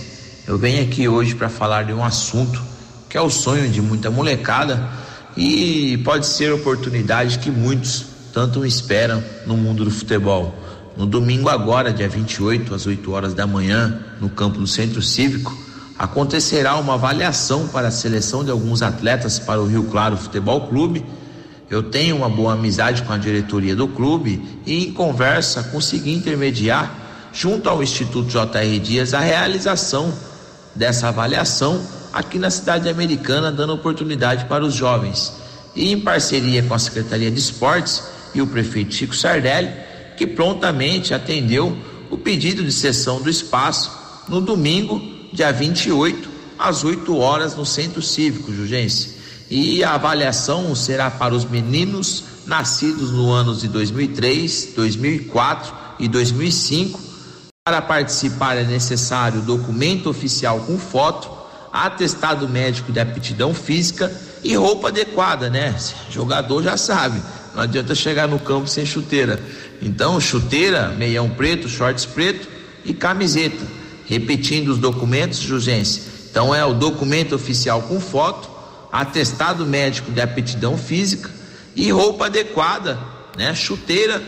eu 0.46 0.58
venho 0.58 0.82
aqui 0.82 1.08
hoje 1.08 1.34
para 1.34 1.48
falar 1.48 1.84
de 1.84 1.94
um 1.94 2.04
assunto 2.04 2.62
que 3.08 3.16
é 3.16 3.20
o 3.22 3.30
sonho 3.30 3.70
de 3.70 3.80
muita 3.80 4.10
molecada 4.10 4.86
e 5.34 5.96
pode 6.04 6.26
ser 6.26 6.52
oportunidade 6.52 7.38
que 7.38 7.50
muitos 7.50 8.04
tanto 8.34 8.66
esperam 8.66 9.24
no 9.46 9.56
mundo 9.56 9.82
do 9.82 9.90
futebol. 9.90 10.54
No 10.94 11.06
domingo 11.06 11.48
agora, 11.48 11.90
dia 11.90 12.06
28, 12.06 12.74
às 12.74 12.84
8 12.84 13.10
horas 13.10 13.32
da 13.32 13.46
manhã, 13.46 13.98
no 14.20 14.28
campo 14.28 14.58
do 14.58 14.66
Centro 14.66 15.00
Cívico, 15.00 15.67
acontecerá 15.98 16.76
uma 16.76 16.94
avaliação 16.94 17.66
para 17.66 17.88
a 17.88 17.90
seleção 17.90 18.44
de 18.44 18.50
alguns 18.50 18.82
atletas 18.82 19.38
para 19.38 19.60
o 19.60 19.66
Rio 19.66 19.84
Claro 19.84 20.16
Futebol 20.16 20.68
Clube. 20.68 21.04
Eu 21.68 21.82
tenho 21.82 22.16
uma 22.16 22.28
boa 22.28 22.52
amizade 22.52 23.02
com 23.02 23.12
a 23.12 23.18
diretoria 23.18 23.74
do 23.74 23.88
clube 23.88 24.60
e 24.64 24.86
em 24.86 24.92
conversa 24.92 25.64
consegui 25.64 26.14
intermediar 26.14 26.94
junto 27.32 27.68
ao 27.68 27.82
Instituto 27.82 28.28
JR 28.28 28.80
Dias 28.80 29.12
a 29.12 29.20
realização 29.20 30.14
dessa 30.74 31.08
avaliação 31.08 31.82
aqui 32.12 32.38
na 32.38 32.48
cidade 32.48 32.88
americana, 32.88 33.50
dando 33.50 33.74
oportunidade 33.74 34.44
para 34.46 34.64
os 34.64 34.74
jovens. 34.74 35.32
E 35.74 35.92
em 35.92 36.00
parceria 36.00 36.62
com 36.62 36.74
a 36.74 36.78
Secretaria 36.78 37.30
de 37.30 37.38
Esportes 37.38 38.02
e 38.34 38.40
o 38.40 38.46
prefeito 38.46 38.94
Chico 38.94 39.14
Sardelli, 39.14 39.70
que 40.16 40.26
prontamente 40.26 41.12
atendeu 41.12 41.76
o 42.10 42.16
pedido 42.16 42.64
de 42.64 42.72
sessão 42.72 43.20
do 43.20 43.28
espaço 43.28 43.90
no 44.28 44.40
domingo, 44.40 45.17
dia 45.32 45.52
28, 45.52 46.28
às 46.58 46.84
8 46.84 47.16
horas, 47.16 47.54
no 47.54 47.64
Centro 47.64 48.02
Cívico 48.02 48.52
Jugense. 48.52 49.16
E 49.50 49.82
a 49.82 49.94
avaliação 49.94 50.74
será 50.74 51.10
para 51.10 51.34
os 51.34 51.44
meninos 51.44 52.24
nascidos 52.46 53.10
no 53.10 53.30
anos 53.30 53.60
de 53.60 53.68
2003, 53.68 54.72
2004 54.74 55.74
e 55.98 56.08
2005. 56.08 57.00
Para 57.64 57.82
participar 57.82 58.56
é 58.56 58.64
necessário 58.64 59.40
documento 59.42 60.08
oficial 60.08 60.60
com 60.60 60.78
foto 60.78 61.38
atestado 61.72 62.48
médico 62.48 62.90
de 62.92 63.00
aptidão 63.00 63.52
física 63.54 64.10
e 64.42 64.54
roupa 64.54 64.88
adequada, 64.88 65.50
né? 65.50 65.74
Jogador 66.10 66.62
já 66.62 66.76
sabe, 66.76 67.20
não 67.54 67.62
adianta 67.62 67.94
chegar 67.94 68.26
no 68.26 68.38
campo 68.38 68.66
sem 68.66 68.86
chuteira. 68.86 69.38
Então, 69.82 70.20
chuteira, 70.20 70.88
meião 70.96 71.28
preto, 71.28 71.68
shorts 71.68 72.06
preto 72.06 72.48
e 72.84 72.94
camiseta. 72.94 73.77
Repetindo 74.08 74.68
os 74.68 74.78
documentos 74.78 75.38
de 75.38 75.52
urgência. 75.52 76.02
Então, 76.30 76.54
é 76.54 76.64
o 76.64 76.74
documento 76.74 77.34
oficial 77.34 77.82
com 77.82 78.00
foto, 78.00 78.48
atestado 78.90 79.66
médico 79.66 80.10
de 80.10 80.20
aptidão 80.20 80.76
física 80.76 81.30
e 81.76 81.90
roupa 81.90 82.26
adequada, 82.26 82.98
né? 83.36 83.54
Chuteira, 83.54 84.22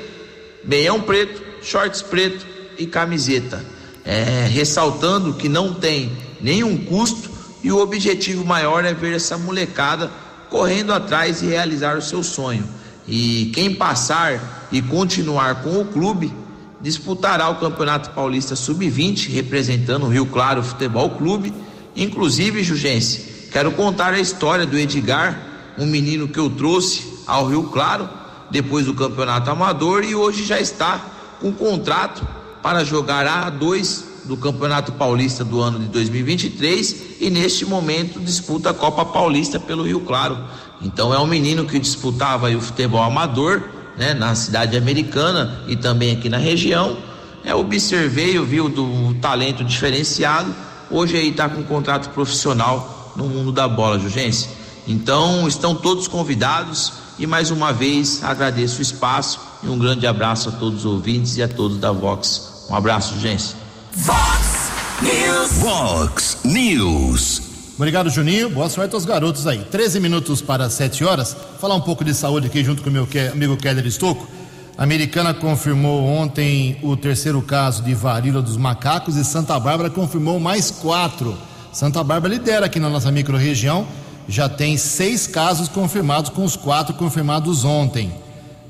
meião 0.65 1.01
preto, 1.01 1.43
shorts 1.63 2.03
preto 2.03 2.47
e 2.79 2.87
camiseta. 2.87 3.65
É, 4.05 4.47
ressaltando 4.51 5.35
que 5.35 5.49
não 5.49 5.75
tem 5.75 6.13
nenhum 6.41 6.77
custo 6.85 7.31
e 7.63 7.71
o 7.71 7.79
objetivo 7.79 8.45
maior 8.45 8.85
é 8.85 8.95
ver 8.95 9.15
essa 9.15 9.37
molecada 9.37 10.11
correndo 10.49 10.93
atrás 10.93 11.43
e 11.43 11.47
realizar 11.47 11.97
o 11.97 12.03
seu 12.03 12.23
sonho. 12.23 12.67
E 13.07 13.51
quem 13.55 13.75
passar 13.75 14.69
e 14.73 14.81
continuar 14.81 15.63
com 15.63 15.81
o 15.81 15.85
clube 15.85 16.33
disputará 16.81 17.49
o 17.51 17.57
Campeonato 17.57 18.11
Paulista 18.11 18.57
Sub-20, 18.57 19.31
representando 19.33 20.05
o 20.05 20.09
Rio 20.09 20.27
Claro 20.27 20.63
Futebol 20.63 21.11
Clube. 21.11 21.53
Inclusive, 21.95 22.63
Jugense, 22.63 23.49
quero 23.53 23.73
contar 23.73 24.15
a 24.15 24.21
história 24.21 24.67
do 24.67 24.79
Edgar, 24.79 25.39
um 25.79 25.87
menino 25.87 26.29
que 26.29 26.39
eu 26.39 26.49
trouxe 26.49 27.05
ao 27.27 27.47
Rio 27.47 27.65
Claro 27.65 28.09
depois 28.51 28.87
do 28.87 28.95
Campeonato 28.95 29.51
Amador 29.51 30.05
e 30.05 30.15
hoje 30.15 30.45
já 30.45 30.61
está 30.61 30.99
com 31.41 31.53
contrato 31.53 32.27
para 32.63 32.85
jogar 32.85 33.51
A2 33.51 34.05
do 34.25 34.37
Campeonato 34.37 34.93
Paulista 34.93 35.45
do 35.45 35.61
ano 35.61 35.79
de 35.79 35.87
2023 35.87 37.21
e 37.21 37.31
neste 37.31 37.65
momento 37.65 38.21
disputa 38.21 38.71
a 38.71 38.75
Copa 38.75 39.05
Paulista 39.05 39.59
pelo 39.59 39.85
Rio 39.85 40.01
Claro. 40.01 40.39
Então 40.83 41.13
é 41.13 41.19
um 41.19 41.27
menino 41.27 41.65
que 41.65 41.79
disputava 41.79 42.51
o 42.51 42.61
futebol 42.61 43.03
amador, 43.03 43.63
né, 44.01 44.15
na 44.15 44.35
cidade 44.35 44.79
americana 44.79 45.61
e 45.69 45.77
também 45.77 46.13
aqui 46.13 46.31
na 46.31 46.39
região. 46.39 46.97
É, 47.45 47.55
observei, 47.55 48.39
eu 48.39 48.47
vi 48.47 48.59
o 48.59 48.69
do 48.71 49.15
talento 49.21 49.63
diferenciado. 49.63 50.55
Hoje 50.91 51.19
aí 51.19 51.29
está 51.29 51.51
com 51.51 51.61
um 51.61 51.65
contrato 51.65 52.09
profissional 52.09 53.13
no 53.15 53.27
mundo 53.27 53.53
da 53.53 53.69
bola, 53.69 53.99
Jugência. 53.99 54.51
Então 54.89 55.47
estão 55.47 55.75
todos 55.75 56.09
convidados 56.09 56.95
E 57.19 57.27
mais 57.27 57.51
uma 57.51 57.71
vez 57.71 58.25
agradeço 58.25 58.79
o 58.79 58.83
espaço 58.83 59.39
e 59.63 59.69
um 59.69 59.79
grande 59.79 60.07
abraço 60.07 60.49
a 60.49 60.53
todos 60.53 60.81
os 60.81 60.85
ouvintes 60.87 61.37
e 61.37 61.43
a 61.43 61.49
todos 61.49 61.77
da 61.77 61.93
Vox. 61.93 62.65
Um 62.71 62.75
abraço, 62.75 63.21
gente. 63.21 63.55
Vox 63.93 64.71
News. 65.03 65.53
Vox 65.59 66.39
News. 66.45 67.50
Obrigado, 67.81 68.11
Juninho. 68.11 68.51
Boa 68.51 68.69
sorte 68.69 68.95
aos 68.95 69.07
garotos 69.07 69.47
aí. 69.47 69.65
13 69.65 70.01
minutos 70.01 70.43
para 70.43 70.69
7 70.69 71.03
horas. 71.03 71.35
Falar 71.59 71.77
um 71.77 71.81
pouco 71.81 72.05
de 72.05 72.13
saúde 72.13 72.47
aqui 72.47 72.63
junto 72.63 72.83
com 72.83 72.91
o 72.91 72.93
meu 72.93 73.09
amigo 73.33 73.57
Keller 73.57 73.87
Estocco. 73.87 74.29
A 74.77 74.83
americana 74.83 75.33
confirmou 75.33 76.05
ontem 76.05 76.77
o 76.83 76.95
terceiro 76.95 77.41
caso 77.41 77.83
de 77.83 77.95
varíola 77.95 78.43
dos 78.43 78.59
macacos 78.59 79.17
e 79.17 79.25
Santa 79.25 79.59
Bárbara 79.59 79.89
confirmou 79.89 80.39
mais 80.39 80.71
quatro. 80.71 81.35
Santa 81.73 82.05
Bárbara 82.05 82.35
lidera 82.35 82.67
aqui 82.67 82.79
na 82.79 82.91
nossa 82.91 83.11
microrregião. 83.11 83.87
Já 84.29 84.47
tem 84.47 84.77
seis 84.77 85.27
casos 85.27 85.67
confirmados, 85.67 86.29
com 86.29 86.45
os 86.45 86.57
quatro 86.57 86.93
confirmados 86.93 87.65
ontem. 87.65 88.13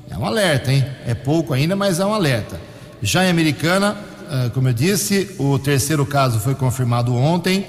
É 0.09 0.17
um 0.17 0.25
alerta, 0.25 0.71
hein? 0.71 0.85
É 1.05 1.13
pouco 1.13 1.53
ainda, 1.53 1.75
mas 1.75 1.99
é 1.99 2.05
um 2.05 2.13
alerta. 2.13 2.61
Já 3.01 3.25
em 3.25 3.29
Americana, 3.29 3.97
ah, 4.29 4.49
como 4.53 4.69
eu 4.69 4.73
disse, 4.73 5.35
o 5.37 5.59
terceiro 5.59 6.05
caso 6.05 6.39
foi 6.39 6.55
confirmado 6.55 7.13
ontem 7.13 7.67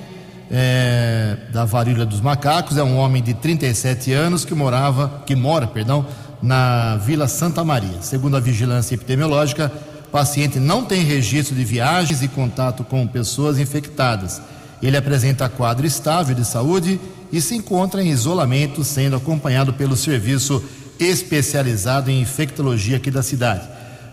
é, 0.51 1.37
da 1.53 1.65
varíola 1.65 2.05
dos 2.05 2.21
macacos. 2.21 2.77
É 2.77 2.83
um 2.83 2.97
homem 2.97 3.23
de 3.23 3.35
37 3.35 4.13
anos 4.13 4.45
que 4.45 4.55
morava, 4.55 5.23
que 5.27 5.35
mora, 5.35 5.67
perdão, 5.67 6.07
na 6.43 6.97
Vila 6.97 7.29
Santa 7.29 7.65
Maria. 7.65 8.03
Segundo 8.03 8.37
a 8.37 8.41
vigilância 8.41 8.95
epidemiológica, 8.95 9.71
o 10.07 10.11
paciente 10.11 10.59
não 10.59 10.85
tem 10.85 11.03
registro 11.03 11.55
de 11.55 11.65
viagens 11.65 12.23
e 12.23 12.29
contato 12.29 12.85
com 12.85 13.07
pessoas 13.07 13.59
infectadas. 13.59 14.43
Ele 14.83 14.97
apresenta 14.97 15.49
quadro 15.49 15.87
estável 15.87 16.35
de 16.35 16.45
saúde 16.45 17.01
e 17.33 17.41
se 17.41 17.55
encontra 17.55 18.03
em 18.03 18.11
isolamento, 18.11 18.83
sendo 18.83 19.17
acompanhado 19.17 19.73
pelo 19.73 19.97
serviço 19.97 20.63
especializado 20.99 22.11
em 22.11 22.21
infectologia 22.21 22.97
aqui 22.97 23.11
da 23.11 23.23
cidade. 23.23 23.69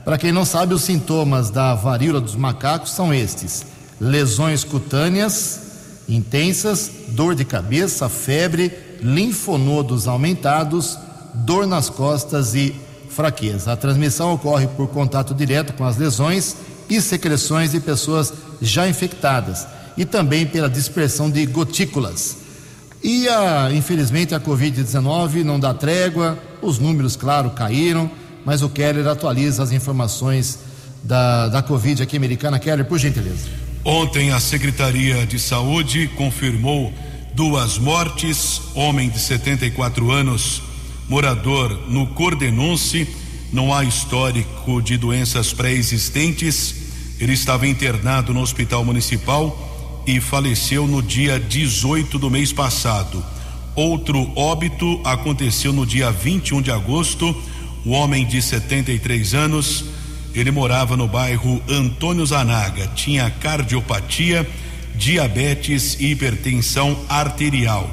Para 0.05 0.17
quem 0.17 0.31
não 0.31 0.45
sabe, 0.45 0.74
os 0.74 0.83
sintomas 0.83 1.50
da 1.50 1.75
varíola 1.75 2.21
dos 2.21 2.36
macacos 2.36 2.91
são 2.91 3.13
estes: 3.13 3.65
lesões 4.00 4.63
cutâneas, 4.63 5.68
intensas, 6.09 6.91
dor 7.09 7.35
de 7.35 7.45
cabeça, 7.45 8.09
febre, 8.09 8.73
linfonodos 9.01 10.07
aumentados, 10.07 10.97
dor 11.33 11.67
nas 11.67 11.89
costas 11.89 12.55
e 12.55 12.75
fraqueza. 13.09 13.71
A 13.71 13.77
transmissão 13.77 14.33
ocorre 14.33 14.67
por 14.67 14.87
contato 14.87 15.33
direto 15.33 15.73
com 15.73 15.85
as 15.85 15.97
lesões 15.97 16.55
e 16.89 16.99
secreções 16.99 17.71
de 17.71 17.79
pessoas 17.79 18.33
já 18.61 18.89
infectadas 18.89 19.67
e 19.95 20.05
também 20.05 20.45
pela 20.45 20.69
dispersão 20.69 21.29
de 21.29 21.45
gotículas. 21.45 22.37
E 23.03 23.29
a, 23.29 23.71
infelizmente 23.71 24.33
a 24.33 24.39
Covid-19 24.39 25.43
não 25.43 25.59
dá 25.59 25.73
trégua, 25.73 26.37
os 26.61 26.79
números, 26.79 27.15
claro, 27.15 27.51
caíram, 27.51 28.09
mas 28.43 28.61
o 28.61 28.69
Keller 28.69 29.07
atualiza 29.07 29.63
as 29.63 29.71
informações 29.71 30.59
da, 31.03 31.47
da 31.47 31.61
Covid 31.61 32.01
aqui 32.01 32.17
americana. 32.17 32.59
Keller, 32.59 32.85
por 32.85 32.97
gentileza. 32.97 33.68
Ontem 33.91 34.29
a 34.29 34.39
Secretaria 34.39 35.25
de 35.25 35.39
Saúde 35.39 36.08
confirmou 36.15 36.93
duas 37.34 37.79
mortes, 37.79 38.62
homem 38.75 39.10
de 39.10 39.17
74 39.17 40.12
anos, 40.12 40.62
morador 41.10 41.89
no 41.89 42.05
Cordenonce, 42.05 43.08
não 43.51 43.74
há 43.74 43.84
histórico 43.84 44.79
de 44.79 44.96
doenças 44.96 45.53
pré-existentes. 45.53 46.75
Ele 47.19 47.34
estava 47.34 47.65
internado 47.65 48.31
no 48.31 48.41
Hospital 48.41 48.86
Municipal 48.86 50.03
e 50.05 50.22
faleceu 50.22 50.86
no 50.86 51.01
dia 51.01 51.39
18 51.39 52.19
do 52.19 52.29
mês 52.29 52.53
passado. 52.53 53.25
Outro 53.75 54.31
óbito 54.36 55.01
aconteceu 55.03 55.74
no 55.74 55.84
dia 55.84 56.12
21 56.12 56.62
de 56.62 56.69
agosto. 56.69 57.36
O 57.84 57.89
homem 57.89 58.24
de 58.27 58.39
73 58.39 59.34
anos 59.34 59.84
ele 60.33 60.51
morava 60.51 60.95
no 60.95 61.05
bairro 61.07 61.62
Antônio 61.67 62.25
Zanaga, 62.25 62.88
tinha 62.95 63.29
cardiopatia, 63.29 64.48
diabetes 64.95 65.97
e 65.99 66.12
hipertensão 66.12 66.97
arterial. 67.08 67.89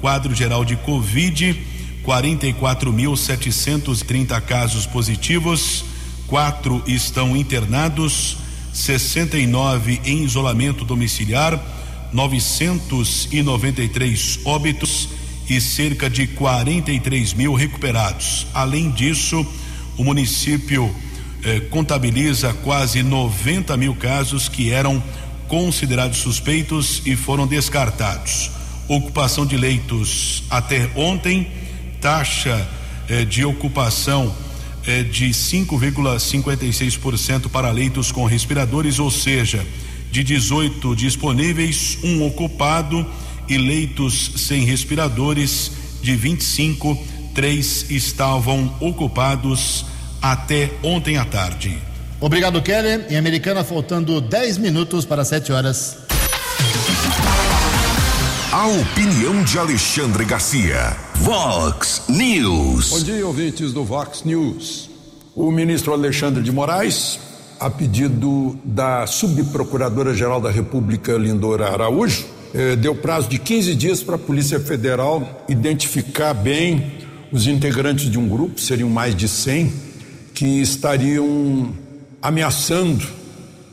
Quadro 0.00 0.34
geral 0.34 0.64
de 0.64 0.74
Covid: 0.76 1.56
44.730 2.04 4.40
casos 4.42 4.86
positivos, 4.86 5.84
quatro 6.26 6.82
estão 6.86 7.36
internados, 7.36 8.38
69 8.72 10.00
em 10.04 10.24
isolamento 10.24 10.84
domiciliar, 10.84 11.60
993 12.12 14.40
óbitos 14.44 15.08
e 15.48 15.60
cerca 15.60 16.08
de 16.08 16.28
43 16.28 17.34
mil 17.34 17.54
recuperados. 17.54 18.46
Além 18.54 18.88
disso, 18.90 19.44
o 19.98 20.04
município 20.04 20.94
eh, 21.44 21.60
contabiliza 21.70 22.52
quase 22.52 23.02
90 23.02 23.76
mil 23.76 23.94
casos 23.94 24.48
que 24.48 24.70
eram 24.70 25.02
considerados 25.48 26.18
suspeitos 26.18 27.02
e 27.04 27.16
foram 27.16 27.46
descartados. 27.46 28.50
Ocupação 28.88 29.46
de 29.46 29.56
leitos 29.56 30.42
até 30.50 30.90
ontem, 30.94 31.48
taxa 32.00 32.68
eh, 33.08 33.24
de 33.24 33.44
ocupação 33.44 34.34
eh, 34.86 35.02
de 35.02 35.30
5,56% 35.30 37.48
para 37.48 37.70
leitos 37.70 38.12
com 38.12 38.24
respiradores, 38.24 38.98
ou 38.98 39.10
seja, 39.10 39.66
de 40.10 40.24
18 40.24 40.96
disponíveis, 40.96 41.98
um 42.02 42.26
ocupado 42.26 43.06
e 43.48 43.58
leitos 43.58 44.32
sem 44.36 44.64
respiradores 44.64 45.72
de 46.02 46.16
25, 46.16 46.98
três 47.34 47.90
estavam 47.90 48.74
ocupados 48.80 49.84
até 50.20 50.70
ontem 50.82 51.16
à 51.16 51.24
tarde. 51.24 51.78
Obrigado, 52.20 52.60
Keller. 52.60 53.06
Em 53.08 53.16
Americana, 53.16 53.64
faltando 53.64 54.20
10 54.20 54.58
minutos 54.58 55.04
para 55.04 55.24
7 55.24 55.52
horas. 55.52 55.96
A 58.52 58.66
opinião 58.66 59.42
de 59.42 59.58
Alexandre 59.58 60.24
Garcia. 60.24 60.96
Vox 61.14 62.02
News. 62.08 62.90
Bom 62.90 63.00
dia, 63.00 63.26
ouvintes 63.26 63.72
do 63.72 63.84
Vox 63.84 64.22
News. 64.24 64.90
O 65.34 65.50
ministro 65.50 65.92
Alexandre 65.92 66.42
de 66.42 66.50
Moraes, 66.50 67.18
a 67.58 67.70
pedido 67.70 68.58
da 68.64 69.06
subprocuradora-geral 69.06 70.40
da 70.40 70.50
República, 70.50 71.12
Lindora 71.12 71.68
Araújo, 71.68 72.26
eh, 72.52 72.76
deu 72.76 72.94
prazo 72.94 73.28
de 73.28 73.38
15 73.38 73.74
dias 73.74 74.02
para 74.02 74.16
a 74.16 74.18
Polícia 74.18 74.58
Federal 74.58 75.44
identificar 75.48 76.34
bem 76.34 76.92
os 77.30 77.46
integrantes 77.46 78.10
de 78.10 78.18
um 78.18 78.28
grupo, 78.28 78.60
seriam 78.60 78.90
mais 78.90 79.14
de 79.14 79.28
100, 79.28 79.72
que 80.40 80.62
estariam 80.62 81.70
ameaçando 82.22 83.06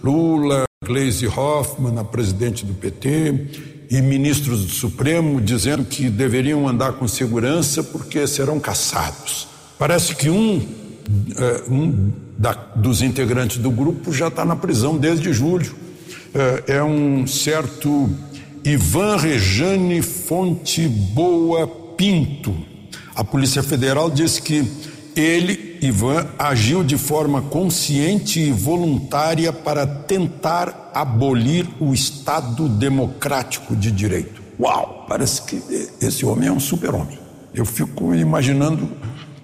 Lula, 0.04 0.66
Gleisi 0.86 1.26
Hoffmann, 1.26 1.98
a 1.98 2.04
presidente 2.04 2.66
do 2.66 2.74
PT, 2.74 3.86
e 3.90 4.02
ministros 4.02 4.66
do 4.66 4.72
Supremo, 4.74 5.40
dizendo 5.40 5.86
que 5.86 6.10
deveriam 6.10 6.68
andar 6.68 6.92
com 6.92 7.08
segurança 7.08 7.82
porque 7.82 8.28
serão 8.28 8.60
caçados. 8.60 9.48
Parece 9.80 10.14
que 10.14 10.30
um, 10.30 10.68
eh, 11.38 11.64
um 11.70 12.12
da, 12.38 12.52
dos 12.52 13.02
integrantes 13.02 13.60
do 13.60 13.72
grupo 13.72 14.12
já 14.12 14.28
está 14.28 14.44
na 14.44 14.58
prisão 14.58 14.98
desde 14.98 15.32
julho. 15.32 15.74
É, 16.68 16.76
é 16.80 16.84
um 16.84 17.26
certo 17.26 18.10
Ivan 18.66 19.16
Rejane 19.16 20.02
Fonte 20.02 20.86
Boa 20.86 21.66
Pinto. 21.96 22.54
A 23.16 23.24
Polícia 23.24 23.64
Federal 23.64 24.12
disse 24.12 24.42
que 24.42 24.70
ele, 25.20 25.78
Ivan, 25.82 26.28
agiu 26.38 26.84
de 26.84 26.98
forma 26.98 27.42
consciente 27.42 28.40
e 28.40 28.52
voluntária 28.52 29.52
para 29.52 29.86
tentar 29.86 30.92
abolir 30.94 31.68
o 31.80 31.94
Estado 31.94 32.68
democrático 32.70 33.76
de 33.76 33.92
direito. 33.92 34.42
Uau! 34.60 35.06
Parece 35.08 35.42
que 35.44 35.62
esse 36.02 36.26
homem 36.26 36.50
é 36.50 36.52
um 36.52 36.60
super-homem. 36.60 37.18
Eu 37.54 37.66
fico 37.66 38.14
imaginando 38.14 38.90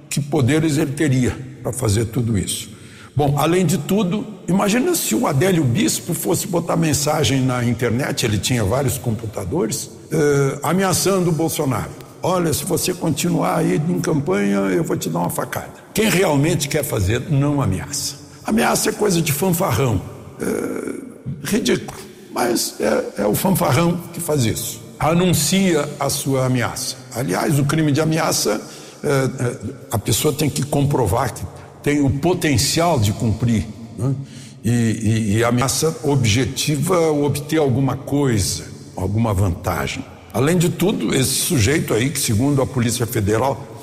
que 0.10 0.20
poderes 0.20 0.78
ele 0.78 0.92
teria 0.92 1.36
para 1.62 1.74
fazer 1.74 2.06
tudo 2.06 2.38
isso. 2.38 2.70
Bom, 3.16 3.36
além 3.38 3.66
de 3.66 3.78
tudo, 3.78 4.26
imagina 4.48 4.96
se 4.96 5.14
o 5.14 5.28
Adélio 5.28 5.64
Bispo 5.64 6.14
fosse 6.16 6.48
botar 6.48 6.76
mensagem 6.76 7.42
na 7.42 7.64
internet, 7.64 8.26
ele 8.26 8.40
tinha 8.40 8.64
vários 8.64 8.98
computadores, 8.98 9.92
eh, 10.12 10.60
ameaçando 10.64 11.30
o 11.30 11.34
Bolsonaro. 11.34 12.03
Olha, 12.26 12.54
se 12.54 12.64
você 12.64 12.94
continuar 12.94 13.58
aí 13.58 13.76
em 13.76 14.00
campanha, 14.00 14.60
eu 14.72 14.82
vou 14.82 14.96
te 14.96 15.10
dar 15.10 15.20
uma 15.20 15.30
facada. 15.30 15.74
Quem 15.94 16.10
realmente 16.10 16.70
quer 16.70 16.82
fazer, 16.82 17.30
não 17.30 17.62
ameaça. 17.62 18.16
Ameaça 18.46 18.92
é 18.92 18.94
coisa 18.94 19.22
de 19.22 19.34
fanfarrão. 19.34 20.02
É 20.40 21.04
ridículo, 21.44 22.00
mas 22.32 22.76
é, 22.80 23.24
é 23.24 23.26
o 23.26 23.36
fanfarrão 23.36 24.00
que 24.14 24.22
faz 24.22 24.46
isso. 24.46 24.82
Anuncia 24.98 25.90
a 26.00 26.10
sua 26.10 26.46
ameaça. 26.46 26.96
Aliás, 27.14 27.60
o 27.60 27.66
crime 27.66 27.92
de 27.92 28.00
ameaça, 28.00 28.62
é, 29.04 29.08
é, 29.10 29.58
a 29.92 30.00
pessoa 30.00 30.34
tem 30.34 30.50
que 30.50 30.64
comprovar 30.64 31.34
que 31.34 31.44
tem 31.84 32.00
o 32.00 32.10
potencial 32.10 32.98
de 32.98 33.12
cumprir. 33.12 33.68
Né? 33.98 34.16
E, 34.64 34.70
e, 34.72 35.38
e 35.38 35.44
ameaça 35.44 35.94
objetiva 36.04 37.12
obter 37.12 37.58
alguma 37.58 37.98
coisa, 37.98 38.64
alguma 38.96 39.34
vantagem. 39.34 40.06
Além 40.34 40.58
de 40.58 40.70
tudo, 40.70 41.14
esse 41.14 41.30
sujeito 41.30 41.94
aí, 41.94 42.10
que 42.10 42.20
segundo 42.20 42.62
a 42.62 42.66
Polícia 42.66 43.06
Federal, 43.06 43.74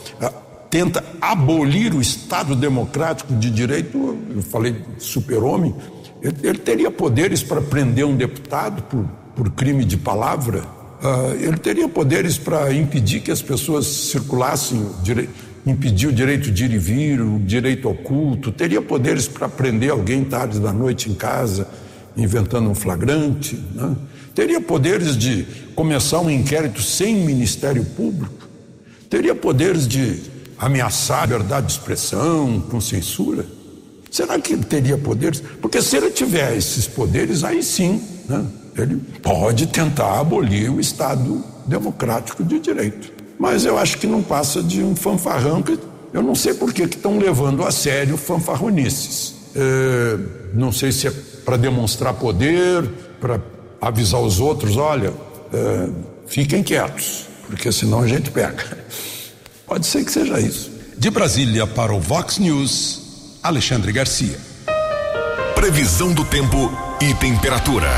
tenta 0.71 1.05
abolir 1.21 1.93
o 1.95 2.01
Estado 2.01 2.55
democrático 2.55 3.35
de 3.35 3.51
direito, 3.51 4.17
eu 4.35 4.43
falei 4.43 4.77
super-homem, 4.99 5.75
ele, 6.23 6.37
ele, 6.43 6.59
teria 6.59 6.91
poderes 6.91 7.43
para 7.43 7.61
prender 7.61 8.05
um 8.05 8.17
deputado 8.17 8.83
por, 8.83 9.05
por 9.35 9.51
crime 9.51 9.85
de 9.85 9.97
palavra, 9.97 10.63
uh, 11.03 11.35
ele 11.41 11.57
teria 11.57 11.89
poderes 11.89 12.39
para 12.39 12.73
impedir 12.73 13.21
que 13.21 13.33
as 13.33 13.43
pessoas 13.43 13.87
circulassem, 13.87 14.87
impedir 15.67 16.07
o 16.07 16.13
direito 16.13 16.51
de 16.53 16.65
ir 16.65 16.73
e 16.73 16.79
vir, 16.79 17.21
o 17.21 17.39
direito 17.41 17.89
ao 17.89 17.95
culto, 17.95 18.53
teria 18.53 18.81
poderes 18.81 19.27
para 19.27 19.49
prender 19.49 19.91
alguém 19.91 20.25
tarde 20.25 20.61
da 20.61 20.73
noite 20.73 21.11
em 21.11 21.15
casa, 21.15 21.69
inventando 22.17 22.71
um 22.71 22.75
flagrante, 22.75 23.57
né? 23.75 23.97
Teria 24.35 24.61
poderes 24.61 25.17
de 25.17 25.47
começar 25.75 26.21
um 26.21 26.31
inquérito 26.31 26.83
sem 26.83 27.17
Ministério 27.17 27.85
Público, 27.85 28.49
teria 29.09 29.35
poderes 29.35 29.87
de 29.87 30.21
ameaçar 30.59 31.23
a 31.23 31.27
liberdade 31.27 31.67
de 31.67 31.73
expressão 31.73 32.61
com 32.71 32.81
censura? 32.81 33.47
Será 34.11 34.39
que 34.39 34.53
ele 34.53 34.65
teria 34.65 34.99
poderes? 34.99 35.43
Porque 35.61 35.81
se 35.81 35.97
ele 35.97 36.11
tiver 36.11 36.57
esses 36.57 36.87
poderes, 36.87 37.45
aí 37.45 37.63
sim, 37.63 38.03
né, 38.29 38.45
ele 38.77 38.97
pode 39.23 39.69
tentar 39.69 40.21
abolir 40.21 40.71
o 40.71 40.81
Estado 40.81 41.43
democrático 41.67 42.43
de 42.43 42.59
direito. 42.59 43.13
Mas 43.39 43.65
eu 43.65 43.79
acho 43.79 43.99
que 43.99 44.07
não 44.07 44.23
passa 44.23 44.63
de 44.63 44.83
um 44.83 44.95
fanfarrão 44.95 45.63
que 45.63 45.79
eu 46.13 46.23
não 46.23 46.35
sei 46.35 46.55
por 46.55 46.73
que 46.73 46.83
estão 46.83 47.19
levando 47.19 47.65
a 47.65 47.71
sério 47.71 48.17
fanfarronices. 48.17 49.35
É, 49.55 50.19
não 50.53 50.73
sei 50.73 50.93
se 50.93 51.07
é 51.07 51.13
para 51.45 51.57
demonstrar 51.57 52.15
poder, 52.15 52.89
para 53.21 53.41
avisar 53.81 54.21
os 54.21 54.41
outros, 54.41 54.77
olha, 54.77 55.13
é, 55.53 55.89
fiquem 56.27 56.63
quietos, 56.63 57.27
porque 57.47 57.73
senão 57.73 58.01
a 58.01 58.09
gente 58.09 58.31
pega. 58.31 58.79
Pode 59.67 59.87
ser 59.87 60.05
que 60.05 60.13
seja 60.13 60.41
isso. 60.41 60.71
De 60.99 61.11
Brasília 61.11 61.67
para 61.67 61.95
o 61.95 62.01
Vox 62.01 62.39
News, 62.39 63.39
Alexandre 63.43 63.93
Garcia. 63.93 64.39
Previsão 65.55 66.13
do 66.13 66.25
tempo 66.25 66.71
e 67.01 67.15
temperatura. 67.15 67.89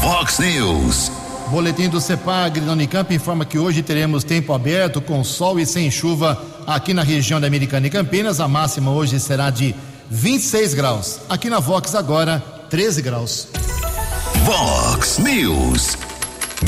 Vox 0.00 0.38
News. 0.38 1.10
Boletim 1.48 1.88
do 1.88 2.00
CEPAG 2.00 2.60
da 2.60 2.72
Unicamp 2.72 3.14
informa 3.14 3.44
que 3.44 3.58
hoje 3.58 3.82
teremos 3.82 4.24
tempo 4.24 4.52
aberto 4.52 5.00
com 5.00 5.22
sol 5.22 5.60
e 5.60 5.66
sem 5.66 5.90
chuva 5.90 6.42
aqui 6.66 6.92
na 6.92 7.02
região 7.02 7.40
da 7.40 7.46
Americana 7.46 7.86
e 7.86 7.90
Campinas. 7.90 8.40
A 8.40 8.48
máxima 8.48 8.90
hoje 8.90 9.20
será 9.20 9.48
de 9.48 9.74
26 10.10 10.74
graus. 10.74 11.20
Aqui 11.28 11.48
na 11.48 11.60
Vox 11.60 11.94
agora 11.94 12.42
13 12.68 13.00
graus. 13.00 13.48
Vox 14.46 15.18
News. 15.18 15.98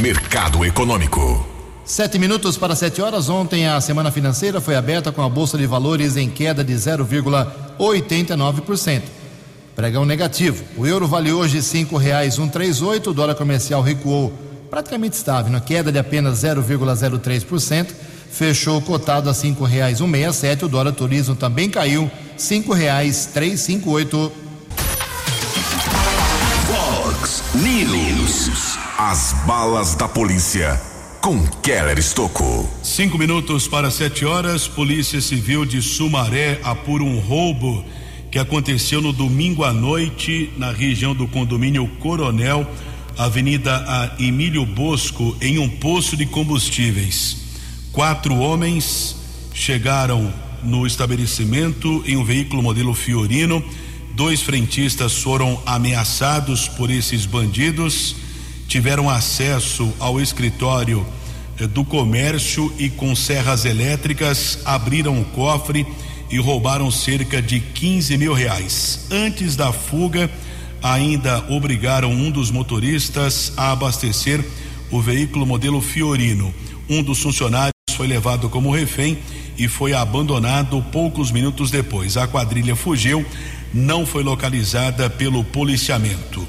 Mercado 0.02 0.64
Econômico. 0.64 1.46
Sete 1.84 2.18
minutos 2.18 2.58
para 2.58 2.74
sete 2.74 3.00
horas. 3.00 3.28
Ontem 3.28 3.68
a 3.68 3.80
semana 3.80 4.10
financeira 4.10 4.60
foi 4.60 4.74
aberta 4.74 5.12
com 5.12 5.22
a 5.22 5.28
Bolsa 5.28 5.56
de 5.56 5.64
Valores 5.64 6.16
em 6.16 6.28
queda 6.28 6.64
de 6.64 6.74
0,89%. 6.74 9.02
Pregão 9.76 10.04
negativo. 10.04 10.64
O 10.76 10.88
euro 10.88 11.06
vale 11.06 11.32
hoje 11.32 11.62
cinco 11.62 11.96
reais 11.96 12.36
um 12.36 12.48
três 12.48 12.82
oito. 12.82 13.10
O 13.10 13.14
dólar 13.14 13.36
comercial 13.36 13.80
recuou 13.80 14.32
praticamente 14.68 15.14
estável, 15.14 15.52
na 15.52 15.60
queda 15.60 15.92
de 15.92 16.00
apenas 16.00 16.42
0,03%. 16.42 17.90
Fechou 18.28 18.82
cotado 18.82 19.30
a 19.30 19.34
cinco 19.34 19.62
reais 19.62 20.00
um 20.00 20.08
meia 20.08 20.32
sete. 20.32 20.64
O 20.64 20.68
dólar 20.68 20.94
turismo 20.94 21.36
também 21.36 21.70
caiu 21.70 22.10
cinco 22.36 22.72
reais 22.72 23.26
três 23.32 23.60
cinco 23.60 23.92
oito. 23.92 24.32
As 29.10 29.32
balas 29.46 29.94
da 29.94 30.06
polícia 30.06 30.78
com 31.22 31.42
Keller 31.62 31.98
Estocou. 31.98 32.68
Cinco 32.82 33.16
minutos 33.16 33.66
para 33.66 33.90
sete 33.90 34.26
horas, 34.26 34.68
Polícia 34.68 35.18
Civil 35.22 35.64
de 35.64 35.80
Sumaré 35.80 36.60
apura 36.62 37.02
um 37.02 37.18
roubo 37.18 37.82
que 38.30 38.38
aconteceu 38.38 39.00
no 39.00 39.10
domingo 39.10 39.64
à 39.64 39.72
noite 39.72 40.52
na 40.58 40.70
região 40.70 41.14
do 41.14 41.26
condomínio 41.26 41.88
Coronel, 42.00 42.70
Avenida 43.16 44.14
Emílio 44.20 44.66
Bosco, 44.66 45.34
em 45.40 45.58
um 45.58 45.70
poço 45.70 46.14
de 46.14 46.26
combustíveis. 46.26 47.38
Quatro 47.92 48.36
homens 48.36 49.16
chegaram 49.54 50.30
no 50.62 50.86
estabelecimento 50.86 52.04
em 52.06 52.18
um 52.18 52.24
veículo 52.24 52.62
modelo 52.62 52.92
Fiorino. 52.92 53.64
Dois 54.12 54.42
frentistas 54.42 55.14
foram 55.14 55.58
ameaçados 55.64 56.68
por 56.68 56.90
esses 56.90 57.24
bandidos 57.24 58.27
tiveram 58.68 59.08
acesso 59.08 59.92
ao 59.98 60.20
escritório 60.20 61.04
eh, 61.58 61.66
do 61.66 61.84
comércio 61.84 62.72
e 62.78 62.90
com 62.90 63.16
serras 63.16 63.64
elétricas 63.64 64.60
abriram 64.64 65.18
o 65.18 65.24
cofre 65.24 65.86
e 66.30 66.38
roubaram 66.38 66.90
cerca 66.90 67.40
de 67.40 67.58
15 67.58 68.18
mil 68.18 68.34
reais. 68.34 69.06
Antes 69.10 69.56
da 69.56 69.72
fuga, 69.72 70.30
ainda 70.82 71.42
obrigaram 71.48 72.12
um 72.12 72.30
dos 72.30 72.50
motoristas 72.50 73.54
a 73.56 73.72
abastecer 73.72 74.44
o 74.90 75.00
veículo 75.00 75.46
modelo 75.46 75.80
Fiorino. 75.80 76.54
Um 76.88 77.02
dos 77.02 77.20
funcionários 77.20 77.72
foi 77.92 78.06
levado 78.06 78.50
como 78.50 78.70
refém 78.70 79.18
e 79.56 79.66
foi 79.66 79.94
abandonado 79.94 80.80
poucos 80.92 81.30
minutos 81.30 81.70
depois. 81.70 82.18
A 82.18 82.28
quadrilha 82.28 82.76
fugiu, 82.76 83.24
não 83.72 84.06
foi 84.06 84.22
localizada 84.22 85.08
pelo 85.08 85.42
policiamento. 85.42 86.46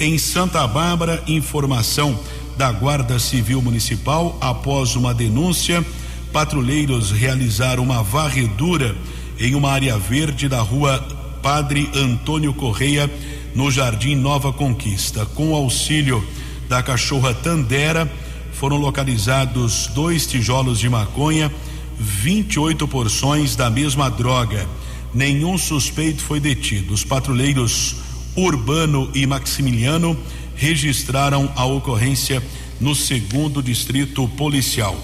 Em 0.00 0.16
Santa 0.16 0.66
Bárbara, 0.66 1.22
informação 1.26 2.18
da 2.56 2.72
Guarda 2.72 3.18
Civil 3.18 3.60
Municipal 3.60 4.34
após 4.40 4.96
uma 4.96 5.12
denúncia, 5.12 5.84
patrulheiros 6.32 7.10
realizaram 7.10 7.82
uma 7.82 8.02
varredura 8.02 8.96
em 9.38 9.54
uma 9.54 9.70
área 9.70 9.98
verde 9.98 10.48
da 10.48 10.62
rua 10.62 11.06
Padre 11.42 11.90
Antônio 11.94 12.54
Correia, 12.54 13.10
no 13.54 13.70
Jardim 13.70 14.14
Nova 14.14 14.54
Conquista. 14.54 15.26
Com 15.26 15.54
auxílio 15.54 16.26
da 16.66 16.82
cachorra 16.82 17.34
Tandera, 17.34 18.10
foram 18.54 18.78
localizados 18.78 19.88
dois 19.88 20.26
tijolos 20.26 20.78
de 20.78 20.88
maconha, 20.88 21.52
28 21.98 22.88
porções 22.88 23.54
da 23.54 23.68
mesma 23.68 24.10
droga. 24.10 24.66
Nenhum 25.12 25.58
suspeito 25.58 26.22
foi 26.22 26.40
detido. 26.40 26.94
Os 26.94 27.04
patrulheiros 27.04 27.96
Urbano 28.36 29.10
e 29.14 29.26
Maximiliano 29.26 30.16
registraram 30.54 31.50
a 31.56 31.64
ocorrência 31.64 32.42
no 32.80 32.94
segundo 32.94 33.62
distrito 33.62 34.26
policial. 34.28 34.96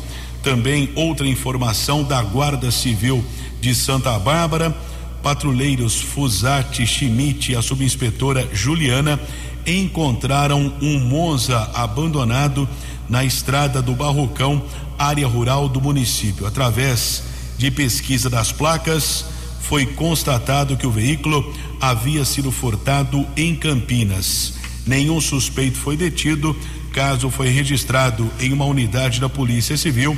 Também 0.42 0.90
outra 0.94 1.26
informação 1.26 2.04
da 2.04 2.22
Guarda 2.22 2.70
Civil 2.70 3.24
de 3.60 3.74
Santa 3.74 4.18
Bárbara, 4.18 4.76
patrulheiros 5.22 6.00
Fusati 6.00 6.86
Schmidt 6.86 7.52
e 7.52 7.56
a 7.56 7.62
subinspetora 7.62 8.48
Juliana 8.52 9.20
encontraram 9.66 10.72
um 10.80 11.00
Monza 11.00 11.70
abandonado 11.74 12.68
na 13.08 13.24
estrada 13.24 13.82
do 13.82 13.94
Barrocão, 13.94 14.62
área 14.98 15.26
rural 15.26 15.68
do 15.68 15.80
município. 15.80 16.46
Através 16.46 17.24
de 17.58 17.70
pesquisa 17.70 18.30
das 18.30 18.52
placas, 18.52 19.24
foi 19.68 19.84
constatado 19.84 20.76
que 20.76 20.86
o 20.86 20.90
veículo 20.90 21.52
havia 21.80 22.24
sido 22.24 22.52
furtado 22.52 23.26
em 23.36 23.54
Campinas. 23.54 24.54
Nenhum 24.86 25.20
suspeito 25.20 25.76
foi 25.76 25.96
detido. 25.96 26.56
Caso 26.92 27.28
foi 27.30 27.48
registrado 27.48 28.30
em 28.40 28.52
uma 28.52 28.64
unidade 28.64 29.20
da 29.20 29.28
Polícia 29.28 29.76
Civil, 29.76 30.16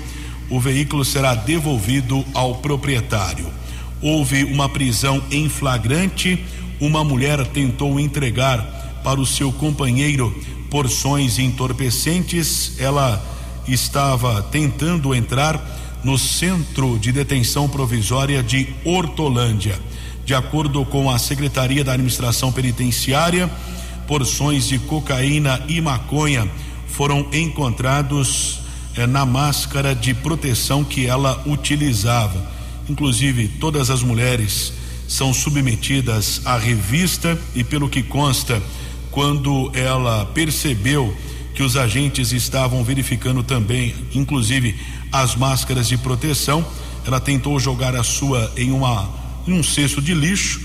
o 0.50 0.60
veículo 0.60 1.04
será 1.04 1.34
devolvido 1.34 2.24
ao 2.32 2.56
proprietário. 2.56 3.46
Houve 4.00 4.44
uma 4.44 4.68
prisão 4.68 5.22
em 5.30 5.48
flagrante. 5.48 6.42
Uma 6.80 7.02
mulher 7.02 7.44
tentou 7.46 7.98
entregar 7.98 9.00
para 9.02 9.20
o 9.20 9.26
seu 9.26 9.50
companheiro 9.50 10.32
porções 10.70 11.38
entorpecentes. 11.38 12.78
Ela 12.78 13.22
estava 13.66 14.42
tentando 14.42 15.14
entrar 15.14 15.60
no 16.04 16.18
Centro 16.18 16.98
de 16.98 17.12
Detenção 17.12 17.68
Provisória 17.68 18.42
de 18.42 18.68
Hortolândia. 18.84 19.78
De 20.24 20.34
acordo 20.34 20.84
com 20.84 21.10
a 21.10 21.18
Secretaria 21.18 21.82
da 21.82 21.92
Administração 21.92 22.52
Penitenciária, 22.52 23.50
porções 24.06 24.68
de 24.68 24.78
cocaína 24.78 25.62
e 25.68 25.80
maconha 25.80 26.48
foram 26.88 27.26
encontrados 27.32 28.60
eh, 28.96 29.06
na 29.06 29.24
máscara 29.24 29.94
de 29.94 30.14
proteção 30.14 30.82
que 30.84 31.06
ela 31.06 31.42
utilizava. 31.46 32.44
Inclusive, 32.88 33.48
todas 33.60 33.90
as 33.90 34.02
mulheres 34.02 34.72
são 35.06 35.32
submetidas 35.32 36.42
à 36.44 36.58
revista 36.58 37.38
e, 37.54 37.62
pelo 37.62 37.88
que 37.88 38.02
consta, 38.02 38.62
quando 39.10 39.70
ela 39.74 40.26
percebeu 40.26 41.16
que 41.58 41.62
os 41.64 41.76
agentes 41.76 42.30
estavam 42.30 42.84
verificando 42.84 43.42
também, 43.42 43.92
inclusive 44.14 44.76
as 45.10 45.34
máscaras 45.34 45.88
de 45.88 45.98
proteção. 45.98 46.64
Ela 47.04 47.18
tentou 47.18 47.58
jogar 47.58 47.96
a 47.96 48.04
sua 48.04 48.52
em, 48.56 48.70
uma, 48.70 49.10
em 49.44 49.52
um 49.52 49.60
cesto 49.60 50.00
de 50.00 50.14
lixo. 50.14 50.60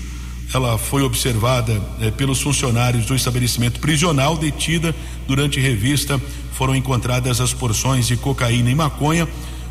Ela 0.54 0.78
foi 0.78 1.02
observada 1.02 1.82
eh, 2.00 2.12
pelos 2.12 2.40
funcionários 2.40 3.06
do 3.06 3.14
estabelecimento 3.16 3.80
prisional, 3.80 4.36
detida 4.36 4.94
durante 5.26 5.58
revista. 5.58 6.22
Foram 6.52 6.76
encontradas 6.76 7.40
as 7.40 7.52
porções 7.52 8.06
de 8.06 8.16
cocaína 8.16 8.70
e 8.70 8.74
maconha. 8.76 9.26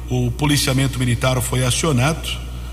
O 0.10 0.30
policiamento 0.30 1.00
militar 1.00 1.40
foi 1.40 1.64
acionado. 1.64 2.28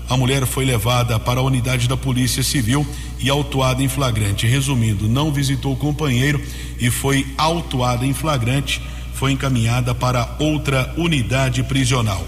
a 0.09 0.17
mulher 0.17 0.45
foi 0.45 0.65
levada 0.65 1.17
para 1.17 1.39
a 1.39 1.43
unidade 1.43 1.87
da 1.87 1.95
Polícia 1.95 2.43
Civil 2.43 2.85
e 3.21 3.29
autuada 3.29 3.83
em 3.83 3.87
flagrante. 3.87 4.47
Resumindo, 4.47 5.07
não 5.07 5.31
visitou 5.31 5.73
o 5.73 5.77
companheiro 5.77 6.41
e 6.79 6.89
foi 6.89 7.25
autuada 7.37 8.05
em 8.05 8.13
flagrante, 8.13 8.81
foi 9.13 9.31
encaminhada 9.31 9.93
para 9.93 10.35
outra 10.39 10.93
unidade 10.97 11.63
prisional. 11.63 12.25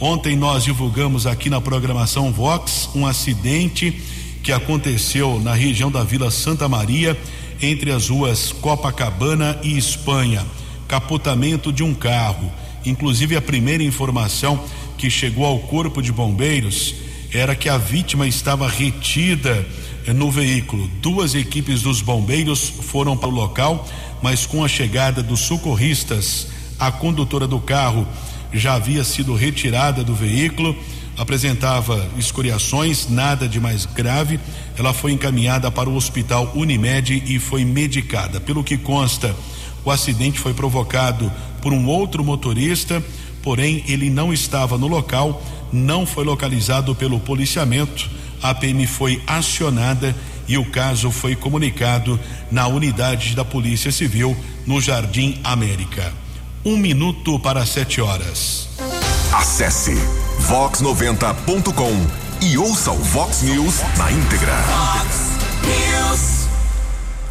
Ontem 0.00 0.34
nós 0.34 0.64
divulgamos 0.64 1.26
aqui 1.26 1.48
na 1.48 1.60
programação 1.60 2.32
Vox 2.32 2.90
um 2.94 3.06
acidente 3.06 4.02
que 4.42 4.50
aconteceu 4.50 5.38
na 5.40 5.54
região 5.54 5.90
da 5.90 6.02
Vila 6.02 6.30
Santa 6.30 6.68
Maria, 6.68 7.16
entre 7.60 7.92
as 7.92 8.08
ruas 8.08 8.50
Copacabana 8.50 9.56
e 9.62 9.78
Espanha. 9.78 10.44
Capotamento 10.88 11.72
de 11.72 11.84
um 11.84 11.94
carro. 11.94 12.50
Inclusive, 12.84 13.36
a 13.36 13.40
primeira 13.40 13.84
informação 13.84 14.64
que 14.98 15.08
chegou 15.08 15.44
ao 15.44 15.60
Corpo 15.60 16.02
de 16.02 16.10
Bombeiros 16.10 16.96
era 17.32 17.54
que 17.54 17.68
a 17.68 17.78
vítima 17.78 18.26
estava 18.26 18.68
retida 18.68 19.64
no 20.08 20.30
veículo. 20.30 20.88
Duas 21.00 21.34
equipes 21.34 21.82
dos 21.82 22.00
bombeiros 22.00 22.68
foram 22.68 23.16
para 23.16 23.28
o 23.28 23.32
local, 23.32 23.86
mas 24.22 24.46
com 24.46 24.64
a 24.64 24.68
chegada 24.68 25.22
dos 25.22 25.40
socorristas, 25.40 26.48
a 26.78 26.90
condutora 26.90 27.46
do 27.46 27.60
carro 27.60 28.06
já 28.52 28.74
havia 28.74 29.04
sido 29.04 29.34
retirada 29.34 30.02
do 30.02 30.14
veículo, 30.14 30.76
apresentava 31.16 32.08
escoriações, 32.18 33.08
nada 33.08 33.48
de 33.48 33.60
mais 33.60 33.86
grave. 33.86 34.40
Ela 34.76 34.92
foi 34.92 35.12
encaminhada 35.12 35.70
para 35.70 35.88
o 35.88 35.94
hospital 35.94 36.52
Unimed 36.54 37.22
e 37.26 37.38
foi 37.38 37.64
medicada. 37.64 38.40
Pelo 38.40 38.64
que 38.64 38.76
consta, 38.76 39.34
o 39.84 39.90
acidente 39.90 40.38
foi 40.38 40.54
provocado 40.54 41.30
por 41.60 41.72
um 41.72 41.86
outro 41.86 42.24
motorista, 42.24 43.02
porém 43.42 43.84
ele 43.86 44.10
não 44.10 44.32
estava 44.32 44.78
no 44.78 44.86
local, 44.86 45.42
não 45.72 46.06
foi 46.06 46.24
localizado 46.24 46.94
pelo 46.94 47.20
policiamento. 47.20 48.10
A 48.42 48.54
PM 48.54 48.86
foi 48.86 49.22
acionada 49.26 50.14
e 50.48 50.58
o 50.58 50.64
caso 50.64 51.10
foi 51.10 51.36
comunicado 51.36 52.18
na 52.50 52.66
unidade 52.66 53.36
da 53.36 53.44
Polícia 53.44 53.92
Civil 53.92 54.36
no 54.66 54.80
Jardim 54.80 55.40
América. 55.44 56.12
Um 56.64 56.76
minuto 56.76 57.38
para 57.38 57.64
sete 57.64 58.00
horas. 58.00 58.68
Acesse 59.32 59.94
vox90.com 60.48 62.44
e 62.44 62.58
ouça 62.58 62.90
o 62.90 62.98
Vox 62.98 63.42
News 63.42 63.76
na 63.96 64.10
íntegra. 64.10 64.54
News. 65.62 66.48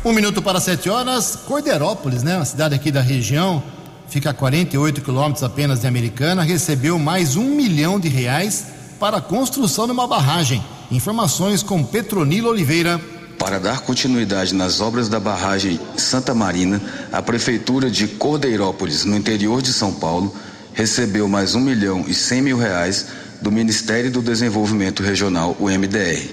Um 0.04 0.14
minuto 0.14 0.42
para 0.42 0.60
sete 0.60 0.90
horas, 0.90 1.36
Corderópolis, 1.36 2.24
né? 2.24 2.38
Uma 2.38 2.46
cidade 2.46 2.74
aqui 2.74 2.90
da 2.90 3.02
região, 3.02 3.62
fica 4.08 4.30
a 4.30 4.34
48 4.34 5.02
quilômetros 5.02 5.44
apenas 5.44 5.82
de 5.82 5.88
Americana, 5.88 6.44
recebeu 6.44 6.98
mais 6.98 7.36
um 7.36 7.56
milhão 7.56 8.00
de 8.00 8.08
reais 8.08 8.68
para 9.00 9.18
a 9.18 9.22
construção 9.22 9.86
de 9.86 9.92
uma 9.92 10.08
barragem. 10.08 10.64
Informações 10.92 11.64
com 11.64 11.82
Petronilo 11.86 12.50
Oliveira. 12.50 13.00
Para 13.40 13.62
dar 13.62 13.80
continuidade 13.80 14.54
nas 14.54 14.82
obras 14.82 15.08
da 15.08 15.22
barragem 15.22 15.80
Santa 15.96 16.34
Marina, 16.36 16.82
a 17.14 17.22
Prefeitura 17.22 17.90
de 17.90 18.10
Cordeirópolis, 18.10 19.06
no 19.06 19.16
interior 19.16 19.62
de 19.62 19.72
São 19.72 19.94
Paulo, 19.94 20.36
recebeu 20.74 21.30
mais 21.30 21.56
um 21.56 21.62
milhão 21.62 22.04
e 22.06 22.14
cem 22.14 22.42
mil 22.42 22.58
reais 22.58 23.08
do 23.42 23.50
Ministério 23.50 24.12
do 24.12 24.22
Desenvolvimento 24.22 25.02
Regional, 25.02 25.56
o 25.62 25.70
MDR. 25.70 26.30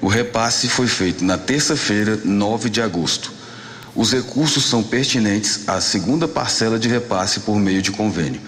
O 0.00 0.06
repasse 0.06 0.68
foi 0.68 0.86
feito 0.86 1.24
na 1.24 1.36
terça-feira, 1.36 2.20
9 2.24 2.70
de 2.70 2.80
agosto. 2.80 3.32
Os 3.96 4.12
recursos 4.12 4.64
são 4.64 4.80
pertinentes 4.80 5.68
à 5.68 5.80
segunda 5.80 6.28
parcela 6.28 6.78
de 6.78 6.88
repasse 6.88 7.40
por 7.40 7.58
meio 7.58 7.82
de 7.82 7.90
convênio. 7.90 8.40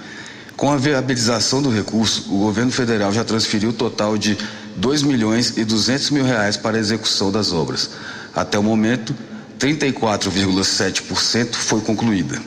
Com 0.57 0.71
a 0.71 0.77
viabilização 0.77 1.61
do 1.61 1.71
recurso, 1.71 2.33
o 2.33 2.39
governo 2.39 2.71
federal 2.71 3.13
já 3.13 3.25
transferiu 3.25 3.71
o 3.71 3.73
total 3.73 4.17
de 4.17 4.39
2 4.81 5.03
milhões 5.03 5.59
e 5.59 5.65
200 5.65 6.11
mil 6.11 6.25
reais 6.25 6.57
para 6.57 6.79
a 6.79 6.81
execução 6.81 7.31
das 7.31 7.53
obras. 7.53 7.91
Até 8.35 8.59
o 8.59 8.63
momento, 8.63 9.15
34,7% 9.59 11.55
foi 11.55 11.83
concluída. 11.83 12.41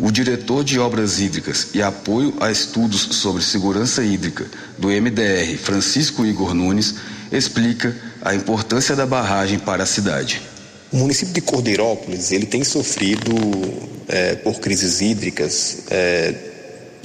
O 0.00 0.10
diretor 0.10 0.64
de 0.64 0.78
obras 0.78 1.20
hídricas 1.20 1.68
e 1.74 1.82
apoio 1.82 2.32
a 2.40 2.50
estudos 2.50 3.02
sobre 3.16 3.42
segurança 3.42 4.02
hídrica 4.02 4.46
do 4.78 4.88
MDR, 4.88 5.58
Francisco 5.58 6.24
Igor 6.24 6.54
Nunes, 6.54 6.94
explica 7.30 7.94
a 8.22 8.34
importância 8.34 8.96
da 8.96 9.04
barragem 9.04 9.58
para 9.58 9.82
a 9.82 9.86
cidade. 9.86 10.40
O 10.90 10.96
município 10.96 11.34
de 11.34 11.42
Cordeirópolis 11.42 12.32
ele 12.32 12.46
tem 12.46 12.64
sofrido 12.64 13.30
é, 14.08 14.36
por 14.36 14.58
crises 14.58 15.02
hídricas 15.02 15.82
é, 15.90 16.47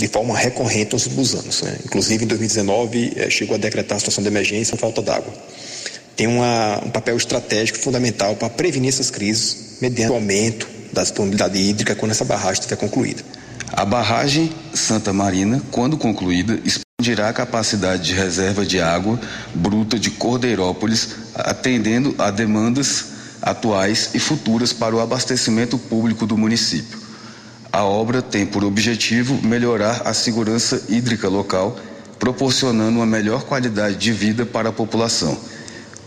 de 0.04 0.10
forma 0.10 0.38
recorrente 0.38 0.92
nos 0.92 1.06
últimos 1.06 1.34
anos. 1.34 1.62
Né? 1.62 1.78
Inclusive, 1.86 2.26
em 2.26 2.28
2019, 2.28 3.14
é, 3.16 3.30
chegou 3.30 3.56
a 3.56 3.58
decretar 3.58 3.96
a 3.96 4.00
situação 4.00 4.22
de 4.22 4.28
emergência 4.28 4.76
por 4.76 4.82
falta 4.82 5.02
d'água. 5.02 5.34
Tem 6.14 6.28
uma, 6.28 6.84
um 6.86 6.90
papel 6.90 7.16
estratégico 7.16 7.80
fundamental 7.80 8.36
para 8.36 8.50
prevenir 8.50 8.90
essas 8.90 9.10
crises 9.10 9.78
mediante 9.80 10.12
o 10.12 10.16
aumento 10.16 10.68
da 10.92 11.04
disponibilidade 11.04 11.58
hídrica 11.58 11.96
quando 11.96 12.12
essa 12.12 12.26
barragem 12.26 12.60
estiver 12.60 12.76
concluída. 12.76 13.24
A 13.72 13.86
barragem 13.86 14.52
Santa 14.74 15.14
Marina, 15.14 15.62
quando 15.72 15.98
concluída, 15.98 16.60
expandirá 16.66 17.30
a 17.30 17.34
capacidade 17.34 18.04
de 18.04 18.14
reserva 18.14 18.66
de 18.66 18.82
água 18.82 19.18
bruta 19.56 19.98
de 19.98 20.12
Cordeirópolis, 20.12 21.16
atendendo 21.34 22.14
a 22.18 22.30
demandas 22.30 23.06
atuais 23.42 24.10
e 24.14 24.20
futuras 24.20 24.74
para 24.74 24.94
o 24.94 25.00
abastecimento 25.00 25.78
público 25.78 26.28
do 26.28 26.38
município. 26.38 27.03
A 27.74 27.84
obra 27.84 28.22
tem 28.22 28.46
por 28.46 28.64
objetivo 28.64 29.42
melhorar 29.42 30.04
a 30.06 30.14
segurança 30.14 30.86
hídrica 30.88 31.28
local, 31.28 31.76
proporcionando 32.20 33.00
uma 33.00 33.06
melhor 33.08 33.46
qualidade 33.46 33.96
de 33.96 34.14
vida 34.14 34.46
para 34.46 34.70
a 34.70 34.72
população. 34.72 35.36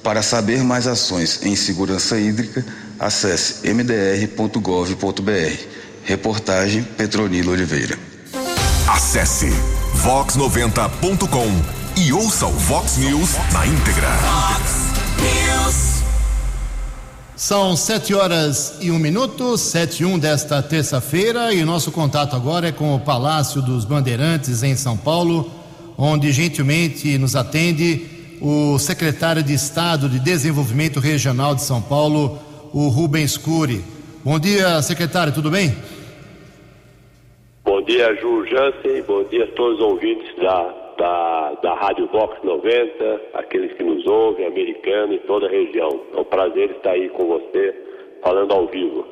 Para 0.01 0.23
saber 0.23 0.63
mais 0.63 0.87
ações 0.87 1.41
em 1.43 1.57
segurança 1.57 2.21
hídrica, 2.21 2.65
acesse 3.01 3.67
mdr.gov.br. 3.69 5.59
Reportagem 6.05 6.85
Petronilo 6.85 7.51
Oliveira. 7.51 7.99
Acesse 8.89 9.51
vox90.com 10.05 12.01
e 12.01 12.13
ouça 12.13 12.47
o 12.47 12.53
Vox 12.53 12.97
News 12.99 13.31
na 13.53 13.67
íntegra. 13.67 14.13
Fox 14.19 14.73
News. 15.19 15.96
São 17.37 17.77
sete 17.77 18.15
horas 18.15 18.79
e 18.81 18.91
um 18.91 18.99
minuto, 18.99 19.59
sete 19.59 20.03
e 20.03 20.07
um 20.07 20.19
desta 20.19 20.63
terça-feira, 20.63 21.53
e 21.53 21.63
o 21.63 21.67
nosso 21.67 21.93
contato 21.93 22.35
agora 22.35 22.69
é 22.69 22.73
com 22.73 22.95
o 22.95 22.99
Palácio 22.99 23.61
dos 23.61 23.85
Bandeirantes, 23.85 24.63
em 24.63 24.75
São 24.75 24.97
Paulo, 24.97 25.51
onde 25.99 26.33
gentilmente 26.33 27.19
nos 27.19 27.37
atende 27.37 28.39
o 28.41 28.79
secretário 28.79 29.43
de 29.43 29.53
Estado 29.53 30.09
de 30.09 30.19
Desenvolvimento 30.19 30.99
Regional 30.99 31.55
de 31.55 31.63
São 31.63 31.83
Paulo, 31.83 32.39
o 32.73 32.89
Rubens 32.89 33.37
Cury. 33.37 33.85
Bom 34.25 34.39
dia, 34.39 34.81
secretário, 34.81 35.31
tudo 35.31 35.51
bem? 35.51 35.77
Bom 37.63 37.83
dia, 37.83 38.15
Ju 38.15 38.47
Jansen, 38.47 39.03
bom 39.07 39.23
dia 39.25 39.45
a 39.45 39.49
todos 39.49 39.77
os 39.77 39.85
ouvintes 39.85 40.35
da, 40.41 40.86
da, 40.99 41.53
da 41.63 41.75
Rádio 41.75 42.09
Vox 42.09 42.37
90, 42.43 43.21
aqueles 43.35 43.73
que 43.77 43.83
nos 43.83 44.07
ouvem, 44.07 44.47
americano 44.47 45.13
e 45.13 45.19
toda 45.21 45.47
a 45.47 45.51
região. 45.51 46.01
É 46.15 46.21
um 46.21 46.25
prazer 46.25 46.71
estar 46.71 46.91
aí 46.91 47.09
com 47.11 47.27
você, 47.27 47.75
falando 48.23 48.53
ao 48.53 48.67
vivo. 48.67 49.05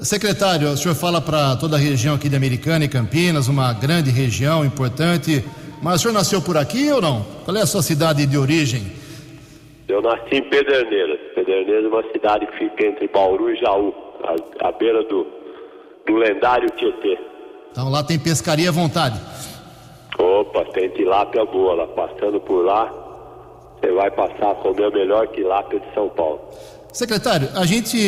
Secretário, 0.00 0.68
o 0.68 0.76
senhor 0.76 0.94
fala 0.94 1.20
para 1.20 1.56
toda 1.56 1.76
a 1.76 1.78
região 1.78 2.14
aqui 2.14 2.28
de 2.28 2.36
Americana 2.36 2.84
e 2.84 2.88
Campinas, 2.88 3.48
uma 3.48 3.72
grande 3.72 4.10
região 4.10 4.64
importante, 4.64 5.44
mas 5.82 5.96
o 5.96 5.98
senhor 5.98 6.14
nasceu 6.14 6.40
por 6.40 6.56
aqui 6.56 6.90
ou 6.92 7.00
não? 7.00 7.24
Qual 7.44 7.56
é 7.56 7.62
a 7.62 7.66
sua 7.66 7.82
cidade 7.82 8.24
de 8.24 8.38
origem? 8.38 8.92
Eu 9.88 10.02
nasci 10.02 10.36
em 10.36 10.42
Pederneiras. 10.42 11.18
Pederneiras 11.34 11.84
é 11.84 11.88
uma 11.88 12.12
cidade 12.12 12.46
que 12.46 12.58
fica 12.58 12.86
entre 12.86 13.08
Bauru 13.08 13.50
e 13.50 13.56
Jaú, 13.56 13.92
à, 14.22 14.68
à 14.68 14.72
beira 14.72 15.02
do, 15.04 15.26
do 16.06 16.16
lendário 16.16 16.70
Tietê. 16.76 17.18
Então 17.72 17.88
lá 17.90 18.02
tem 18.04 18.18
pescaria 18.18 18.68
à 18.68 18.72
vontade. 18.72 19.18
Opa, 20.58 20.72
tem 20.72 20.88
tilápia 20.90 21.44
boa 21.44 21.74
lá. 21.74 21.86
Passando 21.86 22.40
por 22.40 22.64
lá, 22.64 22.92
você 23.80 23.92
vai 23.92 24.10
passar 24.10 24.52
a 24.52 24.54
comer 24.56 24.86
a 24.86 24.90
melhor 24.90 25.28
tilápia 25.28 25.80
de 25.80 25.94
São 25.94 26.08
Paulo. 26.08 26.40
Secretário, 26.92 27.48
a 27.54 27.64
gente 27.64 27.98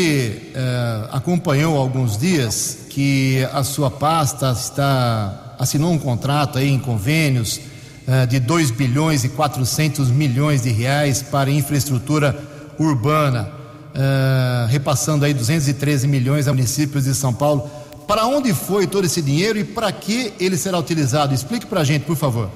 eh, 0.54 1.08
acompanhou 1.12 1.76
alguns 1.76 2.16
dias 2.16 2.86
que 2.90 3.44
a 3.52 3.62
sua 3.62 3.90
pasta 3.90 4.50
está 4.50 5.54
assinou 5.58 5.92
um 5.92 5.98
contrato 5.98 6.58
aí 6.58 6.70
em 6.70 6.78
convênios 6.78 7.60
eh, 8.08 8.26
de 8.26 8.40
2 8.40 8.70
bilhões 8.70 9.22
e 9.22 9.28
400 9.28 10.10
milhões 10.10 10.62
de 10.62 10.70
reais 10.70 11.22
para 11.22 11.50
infraestrutura 11.50 12.34
urbana, 12.78 13.52
eh, 13.94 14.66
repassando 14.70 15.24
aí 15.24 15.34
213 15.34 16.08
milhões 16.08 16.48
a 16.48 16.52
municípios 16.52 17.04
de 17.04 17.14
São 17.14 17.34
Paulo. 17.34 17.70
Para 18.10 18.26
onde 18.26 18.52
foi 18.52 18.88
todo 18.88 19.04
esse 19.04 19.22
dinheiro 19.22 19.56
e 19.56 19.62
para 19.64 19.92
que 19.92 20.34
ele 20.44 20.56
será 20.56 20.76
utilizado? 20.80 21.32
Explique 21.32 21.64
para 21.64 21.82
a 21.82 21.84
gente, 21.84 22.04
por 22.04 22.16
favor. 22.16 22.50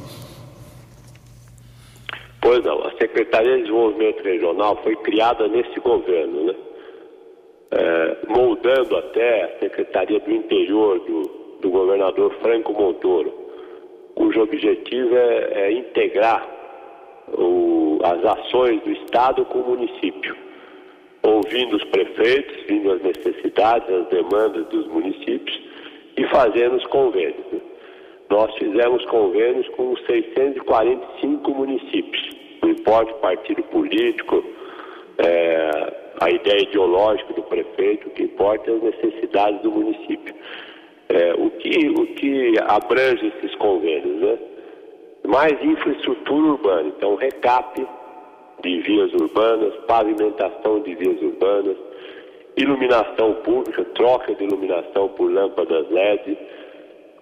Pois 2.42 2.60
não, 2.64 2.82
a 2.82 2.90
Secretaria 2.98 3.58
de 3.58 3.62
Desenvolvimento 3.62 4.20
Regional 4.24 4.80
foi 4.82 4.96
criada 4.96 5.46
nesse 5.46 5.78
governo, 5.78 6.46
né? 6.46 6.54
É, 7.70 8.16
moldando 8.28 8.96
até 8.96 9.44
a 9.44 9.58
Secretaria 9.60 10.18
do 10.18 10.32
Interior 10.32 10.98
do, 10.98 11.22
do 11.62 11.70
governador 11.70 12.34
Franco 12.42 12.72
Montoro, 12.72 13.32
cujo 14.16 14.42
objetivo 14.42 15.16
é, 15.16 15.68
é 15.68 15.72
integrar 15.72 16.48
o, 17.28 18.00
as 18.02 18.24
ações 18.24 18.82
do 18.82 18.90
Estado 18.90 19.44
com 19.44 19.60
o 19.60 19.68
município, 19.76 20.36
ouvindo 21.24 21.76
os 21.76 21.84
prefeitos, 21.84 22.64
vindo 22.66 22.92
as 22.92 23.02
necessidades, 23.02 23.88
as 23.88 24.06
demandas 24.08 24.66
dos 24.66 24.86
municípios 24.88 25.60
e 26.16 26.24
fazendo 26.28 26.76
os 26.76 26.86
convênios. 26.86 27.44
Né? 27.50 27.60
Nós 28.30 28.54
fizemos 28.56 29.04
convênios 29.06 29.66
com 29.70 29.96
645 29.96 31.50
municípios, 31.50 32.30
não 32.62 32.70
importa 32.70 33.12
o 33.12 33.18
partido 33.20 33.62
político, 33.64 34.44
é, 35.18 35.92
a 36.20 36.30
ideia 36.30 36.62
ideológica 36.62 37.32
do 37.32 37.42
prefeito, 37.42 38.08
o 38.08 38.10
que 38.10 38.24
importa 38.24 38.70
é 38.70 38.74
as 38.74 38.82
necessidades 38.82 39.60
do 39.62 39.70
município. 39.70 40.34
É, 41.08 41.34
o, 41.34 41.50
que, 41.50 41.88
o 41.90 42.06
que 42.14 42.54
abrange 42.66 43.26
esses 43.26 43.54
convênios, 43.56 44.20
né? 44.20 44.38
Mais 45.26 45.52
infraestrutura 45.62 46.46
urbana, 46.52 46.92
então 46.96 47.14
recap 47.14 47.86
de 48.62 48.80
vias 48.80 49.12
urbanas, 49.14 49.74
pavimentação 49.86 50.80
de 50.80 50.94
vias 50.94 51.20
urbanas, 51.20 51.76
iluminação 52.56 53.34
pública, 53.42 53.84
troca 53.94 54.34
de 54.34 54.44
iluminação 54.44 55.08
por 55.10 55.30
lâmpadas 55.30 55.90
LED, 55.90 56.38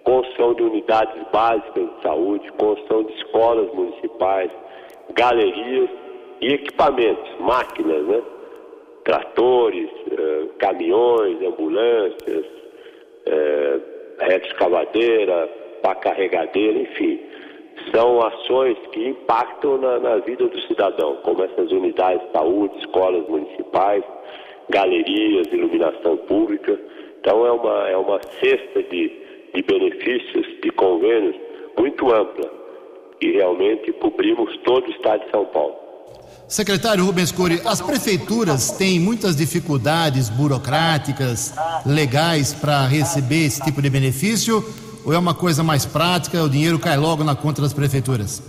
construção 0.03 0.53
de 0.53 0.63
unidades 0.63 1.21
básicas 1.31 1.89
de 1.95 2.01
saúde, 2.01 2.51
construção 2.53 3.03
de 3.03 3.13
escolas 3.13 3.73
municipais, 3.73 4.51
galerias 5.15 5.89
e 6.41 6.53
equipamentos, 6.53 7.39
máquinas, 7.39 8.05
né? 8.05 8.21
Tratores, 9.03 9.89
eh, 10.11 10.45
caminhões, 10.59 11.41
ambulâncias, 11.41 12.45
eh, 13.25 13.79
reta 14.19 14.47
escavadeira, 14.47 15.49
pá 15.81 15.95
carregadeira, 15.95 16.79
enfim. 16.79 17.19
São 17.93 18.21
ações 18.21 18.77
que 18.91 19.07
impactam 19.09 19.77
na, 19.77 19.99
na 19.99 20.17
vida 20.17 20.47
do 20.47 20.61
cidadão, 20.61 21.17
como 21.23 21.43
essas 21.43 21.71
unidades 21.71 22.25
de 22.27 22.31
saúde, 22.31 22.77
escolas 22.79 23.27
municipais, 23.27 24.03
galerias, 24.69 25.47
iluminação 25.51 26.17
pública. 26.17 26.79
Então 27.19 27.45
é 27.45 27.51
uma, 27.51 27.89
é 27.89 27.97
uma 27.97 28.19
cesta 28.39 28.83
de, 28.83 29.11
de 29.53 29.61
benefícios, 29.63 30.45
de 30.61 30.71
convênios 30.71 31.35
muito 31.77 32.13
ampla 32.13 32.49
e 33.21 33.31
realmente 33.31 33.91
cobrimos 33.93 34.55
todo 34.65 34.87
o 34.87 34.91
estado 34.91 35.23
de 35.25 35.31
São 35.31 35.45
Paulo. 35.45 35.75
Secretário 36.47 37.05
Rubens 37.05 37.31
Cury, 37.31 37.61
as 37.65 37.81
prefeituras 37.81 38.71
têm 38.71 38.99
muitas 38.99 39.35
dificuldades 39.35 40.29
burocráticas, 40.29 41.53
legais 41.85 42.53
para 42.53 42.85
receber 42.85 43.45
esse 43.45 43.61
tipo 43.63 43.81
de 43.81 43.89
benefício 43.89 44.63
ou 45.05 45.13
é 45.13 45.17
uma 45.17 45.33
coisa 45.33 45.63
mais 45.63 45.85
prática, 45.85 46.41
o 46.43 46.49
dinheiro 46.49 46.79
cai 46.79 46.97
logo 46.97 47.23
na 47.23 47.35
conta 47.35 47.61
das 47.61 47.73
prefeituras? 47.73 48.41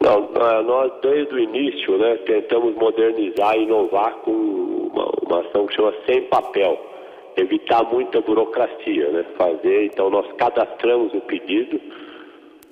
Não, 0.00 0.30
nós 0.62 0.92
desde 1.02 1.34
o 1.34 1.38
início 1.38 1.98
né, 1.98 2.16
tentamos 2.26 2.74
modernizar 2.76 3.56
e 3.56 3.64
inovar 3.64 4.12
com 4.24 4.30
uma, 4.30 5.10
uma 5.26 5.40
ação 5.40 5.66
que 5.66 5.74
chama 5.74 5.92
Sem 6.06 6.22
Papel, 6.22 6.78
evitar 7.36 7.84
muita 7.84 8.20
burocracia, 8.20 9.10
né, 9.10 9.24
fazer, 9.36 9.86
então 9.86 10.08
nós 10.10 10.26
cadastramos 10.36 11.12
o 11.14 11.20
pedido, 11.22 11.80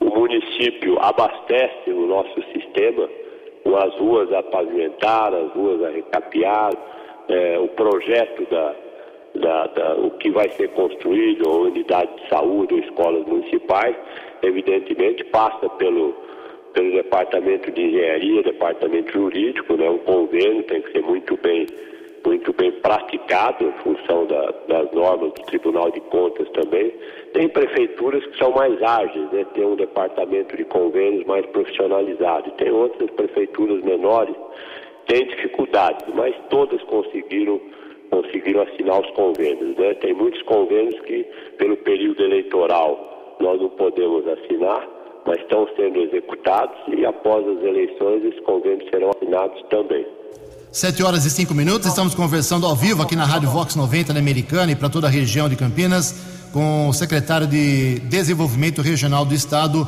o 0.01 0.07
município 0.07 0.99
abastece 1.01 1.91
o 1.91 2.07
nosso 2.07 2.41
sistema 2.53 3.09
com 3.65 3.77
as 3.77 3.95
ruas 3.97 4.33
a 4.33 4.43
pavimentar, 4.45 5.35
as 5.35 5.53
ruas 5.53 5.83
a 5.83 5.91
recapear, 5.91 6.73
é, 7.29 7.59
o 7.59 7.69
projeto 7.69 8.49
da, 8.49 8.75
da, 9.39 9.67
da, 9.69 9.95
o 9.97 10.11
que 10.13 10.31
vai 10.31 10.49
ser 10.51 10.69
construído, 10.71 11.49
ou 11.49 11.65
unidade 11.65 12.11
de 12.17 12.29
saúde, 12.29 12.75
ou 12.75 12.81
escolas 12.81 13.27
municipais, 13.27 13.97
evidentemente 14.43 15.25
passa 15.25 15.69
pelo, 15.71 16.15
pelo 16.73 16.93
departamento 16.93 17.71
de 17.71 17.83
engenharia, 17.83 18.43
departamento 18.43 19.13
jurídico, 19.13 19.77
né? 19.77 19.89
um 19.89 19.99
convênio 19.99 20.63
tem 20.65 20.83
que 20.83 20.93
ser 20.93 21.03
muito 21.03 21.37
bem 21.43 21.67
muito 22.25 22.53
bem 22.55 22.73
praticado 22.73 23.65
em 23.65 23.73
função 23.85 24.27
da, 24.27 24.53
das 24.67 24.91
normas 24.91 25.33
do 25.33 25.43
Tribunal 25.43 25.93
de 25.93 26.01
Contas 26.01 26.49
também. 26.51 26.93
Tem 27.33 27.49
prefeituras 27.49 28.27
que 28.27 28.37
são 28.37 28.51
mais 28.51 28.83
ágeis, 28.83 29.31
né? 29.31 29.47
tem 29.55 29.65
um 29.65 29.77
departamento 29.77 30.57
de 30.57 30.65
convênios 30.65 31.25
mais 31.25 31.47
profissionalizado. 31.47 32.51
Tem 32.53 32.69
outras 32.73 33.09
prefeituras 33.11 33.81
menores 33.85 34.35
têm 35.07 35.25
dificuldades, 35.27 36.05
mas 36.15 36.35
todas 36.51 36.83
conseguiram 36.83 37.61
conseguiram 38.11 38.63
assinar 38.63 39.01
os 39.01 39.11
convênios. 39.13 39.77
Né? 39.77 39.95
Tem 39.95 40.15
muitos 40.15 40.41
convênios 40.43 40.99
que, 41.01 41.27
pelo 41.59 41.77
período 41.79 42.23
eleitoral, 42.23 43.37
nós 43.41 43.61
não 43.61 43.71
podemos 43.71 44.27
assinar, 44.27 44.87
mas 45.27 45.39
estão 45.41 45.69
sendo 45.77 46.01
executados 46.01 46.77
e 46.89 47.05
após 47.05 47.47
as 47.47 47.63
eleições 47.63 48.25
esses 48.25 48.41
convênios 48.41 48.89
serão 48.91 49.11
assinados 49.11 49.63
também. 49.71 50.07
Sete 50.71 51.03
horas 51.03 51.25
e 51.25 51.31
cinco 51.31 51.55
minutos, 51.55 51.87
estamos 51.87 52.15
conversando 52.15 52.67
ao 52.67 52.77
vivo 52.77 53.03
aqui 53.03 53.17
na 53.17 53.25
Rádio 53.25 53.49
Vox 53.49 53.75
90 53.75 54.13
na 54.13 54.21
Americana 54.21 54.73
e 54.73 54.77
para 54.77 54.91
toda 54.91 55.07
a 55.07 55.11
região 55.11 55.49
de 55.49 55.57
Campinas 55.57 56.37
com 56.53 56.89
o 56.89 56.93
secretário 56.93 57.47
de 57.47 57.99
Desenvolvimento 58.01 58.83
Regional 58.83 59.25
do 59.25 59.35
Estado, 59.35 59.87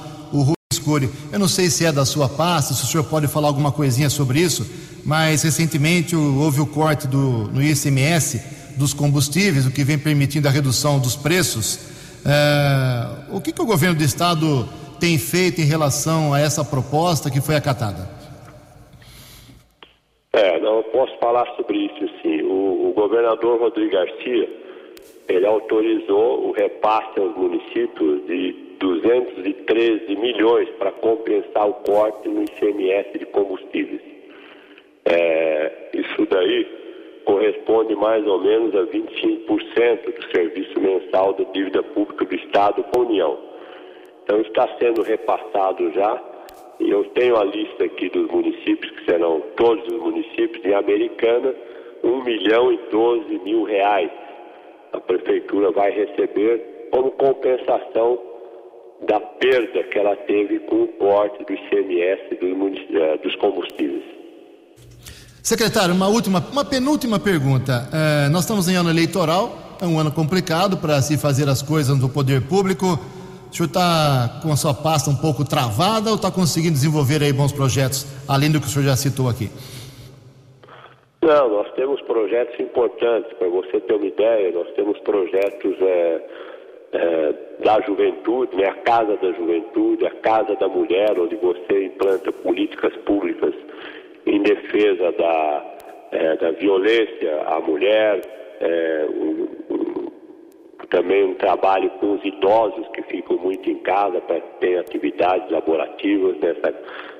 Eu 1.32 1.38
não 1.38 1.48
sei 1.48 1.68
se 1.68 1.84
é 1.84 1.92
da 1.92 2.04
sua 2.04 2.28
pasta, 2.28 2.74
se 2.74 2.84
o 2.84 2.86
senhor 2.86 3.04
pode 3.04 3.28
falar 3.28 3.48
alguma 3.48 3.70
coisinha 3.70 4.08
sobre 4.08 4.40
isso, 4.40 4.66
mas 5.04 5.42
recentemente 5.42 6.16
houve 6.16 6.60
o 6.60 6.66
corte 6.66 7.06
do, 7.06 7.48
no 7.48 7.62
ICMS 7.62 8.76
dos 8.76 8.94
combustíveis, 8.94 9.66
o 9.66 9.70
que 9.70 9.84
vem 9.84 9.98
permitindo 9.98 10.48
a 10.48 10.50
redução 10.50 10.98
dos 10.98 11.16
preços. 11.16 11.78
É, 12.24 13.34
o 13.34 13.40
que, 13.40 13.52
que 13.52 13.60
o 13.60 13.66
governo 13.66 13.96
do 13.96 14.04
estado 14.04 14.68
tem 15.00 15.18
feito 15.18 15.60
em 15.60 15.64
relação 15.64 16.32
a 16.32 16.40
essa 16.40 16.64
proposta 16.64 17.30
que 17.30 17.40
foi 17.40 17.56
acatada? 17.56 18.08
É, 20.32 20.60
não 20.60 20.82
posso 20.84 21.16
falar 21.18 21.46
sobre 21.56 21.78
isso 21.78 22.08
sim. 22.22 22.42
O, 22.42 22.90
o 22.90 22.92
governador 22.94 23.60
Rodrigo 23.60 23.92
Garcia, 23.92 24.48
ele 25.28 25.46
autorizou 25.46 26.48
o 26.48 26.52
repasse 26.52 27.18
aos 27.18 27.34
municípios 27.36 28.26
de 28.26 28.67
213 28.78 30.16
milhões 30.16 30.68
para 30.78 30.92
compensar 30.92 31.68
o 31.68 31.74
corte 31.74 32.28
no 32.28 32.42
ICMS 32.42 33.18
de 33.18 33.26
combustíveis. 33.26 34.00
É, 35.04 35.90
isso 35.94 36.26
daí 36.26 36.66
corresponde 37.24 37.94
mais 37.94 38.26
ou 38.26 38.40
menos 38.40 38.74
a 38.74 38.84
25% 38.86 40.14
do 40.14 40.30
serviço 40.30 40.80
mensal 40.80 41.32
da 41.34 41.44
dívida 41.44 41.82
pública 41.82 42.24
do 42.24 42.34
Estado 42.34 42.82
com 42.84 43.00
a 43.00 43.04
União. 43.04 43.38
Então 44.24 44.40
está 44.40 44.68
sendo 44.78 45.02
repassado 45.02 45.90
já 45.92 46.22
e 46.80 46.90
eu 46.90 47.04
tenho 47.06 47.36
a 47.36 47.44
lista 47.44 47.84
aqui 47.84 48.08
dos 48.08 48.30
municípios, 48.30 48.90
que 48.92 49.04
serão 49.04 49.42
todos 49.56 49.84
os 49.92 50.00
municípios, 50.00 50.64
em 50.64 50.74
Americana, 50.74 51.54
1 52.04 52.24
milhão 52.24 52.72
e 52.72 52.78
12 52.90 53.38
mil 53.40 53.64
reais. 53.64 54.10
A 54.92 55.00
prefeitura 55.00 55.70
vai 55.72 55.90
receber 55.90 56.88
como 56.90 57.10
compensação 57.12 58.18
da 59.06 59.20
perda 59.20 59.84
que 59.84 59.98
ela 59.98 60.16
teve 60.16 60.58
com 60.60 60.82
o 60.82 60.88
corte 60.88 61.44
do 61.44 61.52
ICMS 61.52 62.34
dos, 62.40 62.78
eh, 62.90 63.18
dos 63.18 63.36
combustíveis. 63.36 64.02
Secretário, 65.42 65.94
uma 65.94 66.08
última, 66.08 66.44
uma 66.52 66.64
penúltima 66.64 67.18
pergunta. 67.18 67.88
É, 67.92 68.28
nós 68.28 68.42
estamos 68.42 68.68
em 68.68 68.76
ano 68.76 68.90
eleitoral, 68.90 69.56
é 69.80 69.86
um 69.86 69.98
ano 69.98 70.12
complicado 70.12 70.76
para 70.76 71.00
se 71.00 71.16
fazer 71.16 71.48
as 71.48 71.62
coisas 71.62 71.98
no 71.98 72.08
poder 72.08 72.42
público. 72.42 72.98
O 73.50 73.54
senhor 73.54 73.68
está 73.68 74.40
com 74.42 74.52
a 74.52 74.56
sua 74.56 74.74
pasta 74.74 75.08
um 75.08 75.16
pouco 75.16 75.48
travada 75.48 76.10
ou 76.10 76.16
está 76.16 76.30
conseguindo 76.30 76.74
desenvolver 76.74 77.22
aí 77.22 77.32
bons 77.32 77.50
projetos, 77.50 78.06
além 78.28 78.52
do 78.52 78.60
que 78.60 78.66
o 78.66 78.68
senhor 78.68 78.84
já 78.84 78.96
citou 78.96 79.26
aqui? 79.26 79.48
Não, 81.22 81.48
nós 81.48 81.70
temos 81.72 82.00
projetos 82.02 82.60
importantes. 82.60 83.32
Para 83.38 83.48
você 83.48 83.80
ter 83.80 83.94
uma 83.94 84.06
ideia, 84.06 84.52
nós 84.52 84.68
temos 84.72 84.98
projetos 85.00 85.76
é, 85.80 86.20
é, 86.92 87.34
da 87.62 87.80
juventude, 87.80 88.56
né? 88.56 88.66
a 88.66 88.74
Casa 88.74 89.16
da 89.16 89.32
Juventude, 89.32 90.06
a 90.06 90.10
Casa 90.10 90.54
da 90.56 90.68
Mulher, 90.68 91.18
onde 91.18 91.36
você 91.36 91.84
implanta 91.84 92.32
políticas 92.32 92.94
públicas 92.98 93.54
em 94.26 94.42
defesa 94.42 95.12
da, 95.12 95.76
é, 96.12 96.36
da 96.36 96.50
violência 96.52 97.42
à 97.46 97.60
mulher, 97.60 98.20
é, 98.60 99.06
um, 99.10 99.48
um, 99.70 100.08
também 100.90 101.24
um 101.24 101.34
trabalho 101.34 101.90
com 102.00 102.14
os 102.14 102.24
idosos 102.24 102.86
que 102.88 103.02
ficam 103.02 103.36
muito 103.38 103.68
em 103.70 103.78
casa 103.80 104.20
para 104.22 104.40
ter 104.60 104.78
atividades 104.78 105.50
laborativas 105.50 106.38
nessa, 106.38 106.74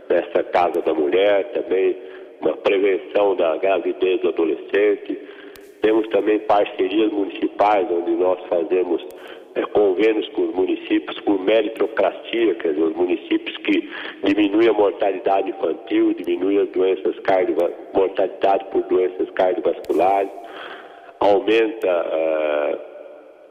nessa 0.09 0.43
casa 0.45 0.81
da 0.83 0.95
mulher, 0.95 1.53
também 1.53 1.97
uma 2.41 2.57
prevenção 2.57 3.35
da 3.37 3.57
gravidez 3.57 4.21
do 4.21 4.29
adolescente. 4.29 5.19
Temos 5.83 6.09
também 6.09 6.39
parcerias 6.41 7.13
municipais, 7.13 7.87
onde 7.91 8.13
nós 8.13 8.41
fazemos 8.49 9.05
é, 9.59 9.67
convênios 9.67 10.29
com 10.29 10.43
os 10.43 10.55
municípios 10.55 11.19
por 11.21 11.41
meritocracia, 11.41 12.55
quer 12.55 12.69
dizer, 12.69 12.83
os 12.83 12.95
municípios 12.95 13.57
que 13.59 13.91
diminuem 14.25 14.69
a 14.69 14.73
mortalidade 14.73 15.51
infantil, 15.51 16.15
diminuem 16.15 16.59
as 16.59 16.69
doenças 16.69 17.19
cardiovasculares, 17.21 17.95
mortalidade 17.95 18.65
por 18.71 18.83
doenças 18.85 19.31
cardiovasculares, 19.31 20.31
aumenta 21.21 21.89
uh, 21.89 22.79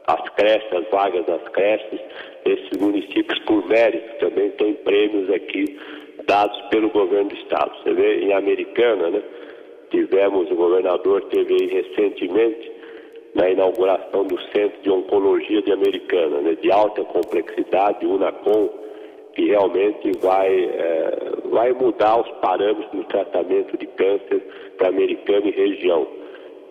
as 0.06 0.28
creches, 0.30 0.72
as 0.72 0.88
vagas 0.90 1.26
das 1.26 1.42
creches. 1.48 2.00
Esses 2.44 2.78
municípios, 2.80 3.38
por 3.40 3.66
mérito, 3.68 4.18
também 4.18 4.50
têm 4.52 4.74
prêmios 4.74 5.30
aqui 5.30 5.78
dados 6.26 6.58
pelo 6.70 6.88
governo 6.90 7.28
do 7.28 7.36
estado. 7.36 7.70
Você 7.82 7.92
vê 7.92 8.20
em 8.20 8.32
Americana, 8.32 9.10
né? 9.10 9.22
Tivemos, 9.90 10.50
o 10.50 10.54
governador 10.54 11.22
teve 11.24 11.66
recentemente 11.66 12.77
na 13.34 13.48
inauguração 13.50 14.24
do 14.24 14.38
Centro 14.52 14.80
de 14.82 14.90
Oncologia 14.90 15.62
de 15.62 15.72
Americana, 15.72 16.40
né, 16.40 16.54
de 16.60 16.70
alta 16.70 17.04
complexidade, 17.04 18.06
UNACOM, 18.06 18.68
que 19.34 19.46
realmente 19.46 20.12
vai, 20.18 20.48
é, 20.48 21.32
vai 21.50 21.72
mudar 21.72 22.20
os 22.20 22.28
parâmetros 22.40 22.92
no 22.92 23.04
tratamento 23.04 23.76
de 23.76 23.86
câncer 23.86 24.42
para 24.76 24.88
Americana 24.88 25.46
e 25.46 25.50
região, 25.50 26.06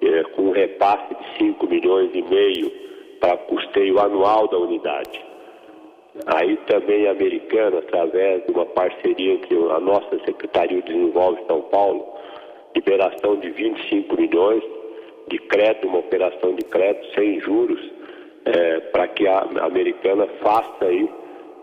é, 0.01 0.23
com 0.23 0.43
um 0.43 0.51
repasse 0.51 1.15
de 1.15 1.37
5 1.37 1.67
milhões 1.67 2.11
e 2.13 2.21
meio 2.23 2.71
para 3.19 3.37
custeio 3.37 3.99
anual 3.99 4.47
da 4.47 4.57
unidade. 4.57 5.25
Aí 6.25 6.57
também 6.67 7.07
a 7.07 7.11
Americana, 7.11 7.79
através 7.79 8.43
de 8.45 8.51
uma 8.51 8.65
parceria 8.65 9.33
entre 9.33 9.55
a 9.55 9.79
nossa 9.79 10.19
Secretaria 10.25 10.81
de 10.81 10.93
Desenvolvimento 10.93 11.41
de 11.41 11.47
São 11.47 11.61
Paulo, 11.63 12.05
liberação 12.75 13.35
de 13.37 13.49
25 13.51 14.15
milhões 14.19 14.63
de 15.27 15.37
crédito, 15.39 15.87
uma 15.87 15.99
operação 15.99 16.55
de 16.55 16.63
crédito 16.63 17.13
sem 17.15 17.39
juros, 17.41 17.79
é, 18.45 18.79
para 18.79 19.07
que 19.07 19.27
a 19.27 19.41
americana 19.61 20.27
faça 20.41 20.85
aí 20.85 21.09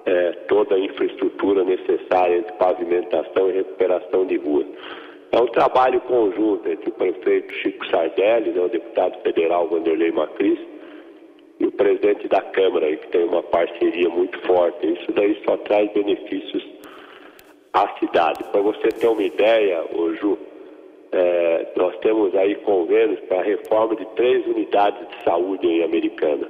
é, 0.07 0.33
toda 0.49 0.75
a 0.75 0.79
infraestrutura 0.79 1.65
necessária 1.65 2.43
de 2.43 2.53
pavimentação 2.55 3.49
e 3.49 3.53
recuperação 3.53 4.27
de 4.27 4.37
ruas. 4.37 4.67
É 5.33 5.41
um 5.41 5.47
trabalho 5.47 6.01
conjunto 6.03 6.69
entre 6.69 6.91
o 6.91 6.93
prefeito 6.93 7.53
Chico 7.55 7.87
Sardelli, 7.87 8.51
né, 8.51 8.61
o 8.61 8.69
deputado 8.69 9.21
federal 9.23 9.69
Vanderlei 9.69 10.13
Macris, 10.13 10.59
e 11.59 11.67
o 11.67 11.73
presidente 11.73 12.29
da 12.29 12.41
Câmara, 12.41 12.87
aí, 12.87 12.97
que 12.97 13.09
tem 13.09 13.25
uma 13.25 13.43
parceria 13.43 14.09
muito 14.09 14.39
forte. 14.41 14.93
Isso 14.93 15.11
daí 15.13 15.41
só 15.45 15.57
traz 15.59 15.91
benefícios 15.93 16.65
à 17.73 17.89
cidade. 17.99 18.45
Para 18.45 18.61
você 18.61 18.89
ter 18.89 19.07
uma 19.07 19.23
ideia, 19.23 19.85
ô 19.95 20.13
Ju, 20.15 20.39
é, 21.17 21.69
nós 21.77 21.97
temos 21.99 22.35
aí 22.35 22.57
convênios 22.57 23.21
para 23.29 23.41
reforma 23.43 23.95
de 23.95 24.05
três 24.17 24.45
unidades 24.47 24.99
de 25.09 25.23
saúde 25.23 25.65
em 25.65 25.85
Americana. 25.85 26.49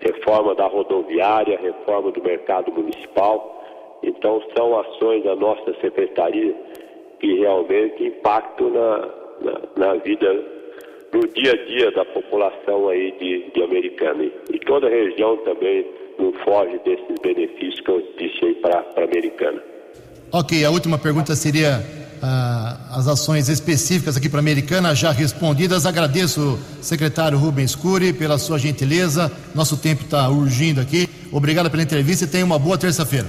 Reforma 0.00 0.54
da 0.54 0.66
rodoviária, 0.66 1.58
reforma 1.58 2.12
do 2.12 2.22
mercado 2.22 2.70
municipal. 2.70 3.64
Então 4.02 4.42
são 4.54 4.78
ações 4.78 5.24
da 5.24 5.34
nossa 5.34 5.72
secretaria 5.80 6.54
que 7.20 7.38
realmente 7.38 8.04
impactam 8.04 8.68
na, 8.68 8.98
na, 9.40 9.60
na 9.76 9.94
vida, 9.94 10.44
no 11.14 11.26
dia 11.28 11.52
a 11.52 11.64
dia 11.64 11.90
da 11.92 12.04
população 12.04 12.90
aí 12.90 13.12
de, 13.12 13.50
de 13.50 13.62
Americana. 13.62 14.24
E 14.24 14.58
toda 14.58 14.88
a 14.88 14.90
região 14.90 15.38
também 15.38 15.86
não 16.18 16.34
foge 16.44 16.78
desses 16.84 17.18
benefícios 17.22 17.80
que 17.80 17.90
eu 17.90 18.02
disse 18.18 18.44
aí 18.44 18.54
para 18.56 18.84
a 18.96 19.04
Americana. 19.04 19.62
Ok, 20.30 20.62
a 20.64 20.70
última 20.70 20.98
pergunta 20.98 21.34
seria 21.34 22.01
ah, 22.22 22.76
as 22.92 23.08
ações 23.08 23.48
específicas 23.48 24.16
aqui 24.16 24.28
para 24.28 24.38
a 24.38 24.40
Americana 24.40 24.94
já 24.94 25.10
respondidas. 25.10 25.84
Agradeço, 25.86 26.58
secretário 26.80 27.36
Rubens 27.36 27.74
Cury, 27.74 28.12
pela 28.12 28.38
sua 28.38 28.58
gentileza. 28.58 29.30
Nosso 29.54 29.76
tempo 29.76 30.04
está 30.04 30.28
urgindo 30.28 30.80
aqui. 30.80 31.08
Obrigado 31.32 31.70
pela 31.70 31.82
entrevista 31.82 32.24
e 32.24 32.28
tenha 32.28 32.44
uma 32.44 32.58
boa 32.58 32.78
terça-feira. 32.78 33.26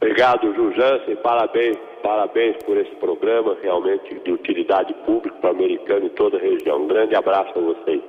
Obrigado, 0.00 0.52
Ju 0.54 0.72
Jansen. 0.74 1.16
Parabéns, 1.16 1.76
parabéns 2.02 2.56
por 2.64 2.76
esse 2.76 2.94
programa, 2.96 3.56
realmente 3.62 4.20
de 4.24 4.32
utilidade 4.32 4.94
pública 5.06 5.36
para 5.40 5.50
a 5.50 5.52
Americana 5.52 6.06
e 6.06 6.10
toda 6.10 6.38
a 6.38 6.40
região. 6.40 6.84
Um 6.84 6.88
grande 6.88 7.14
abraço 7.14 7.52
a 7.56 7.60
vocês. 7.60 8.00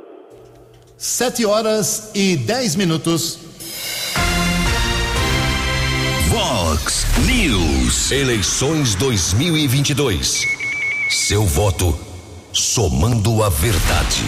Sete 0.97 1.45
horas 1.45 2.11
e 2.15 2.37
dez 2.37 2.75
minutos. 2.75 3.52
Vox 6.33 7.05
News. 7.27 8.09
Eleições 8.09 8.95
2022. 8.95 10.41
Seu 11.07 11.45
voto 11.45 11.95
somando 12.51 13.43
a 13.43 13.49
verdade. 13.49 14.23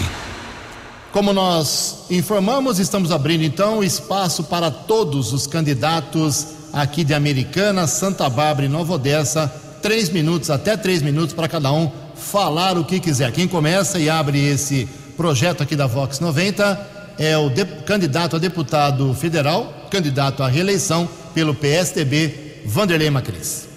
Como 1.10 1.32
nós 1.32 2.04
informamos, 2.08 2.78
estamos 2.78 3.10
abrindo 3.10 3.42
então 3.42 3.82
espaço 3.82 4.44
para 4.44 4.70
todos 4.70 5.32
os 5.32 5.48
candidatos 5.48 6.46
aqui 6.72 7.02
de 7.02 7.12
Americana, 7.12 7.88
Santa 7.88 8.30
Bárbara 8.30 8.66
e 8.66 8.68
Nova 8.68 8.92
Odessa. 8.92 9.52
Três 9.82 10.08
minutos, 10.08 10.48
até 10.48 10.76
três 10.76 11.02
minutos 11.02 11.34
para 11.34 11.48
cada 11.48 11.72
um 11.72 11.90
falar 12.14 12.78
o 12.78 12.84
que 12.84 13.00
quiser. 13.00 13.32
Quem 13.32 13.48
começa 13.48 13.98
e 13.98 14.08
abre 14.08 14.38
esse 14.38 14.88
projeto 15.16 15.60
aqui 15.60 15.74
da 15.74 15.88
Vox 15.88 16.20
90 16.20 16.88
é 17.18 17.36
o 17.36 17.50
candidato 17.84 18.36
a 18.36 18.38
deputado 18.38 19.12
federal, 19.12 19.88
candidato 19.90 20.44
à 20.44 20.46
reeleição 20.46 21.08
pelo 21.36 21.54
PSDB, 21.54 22.62
Vanderlei 22.64 23.10
Macris. 23.10 23.68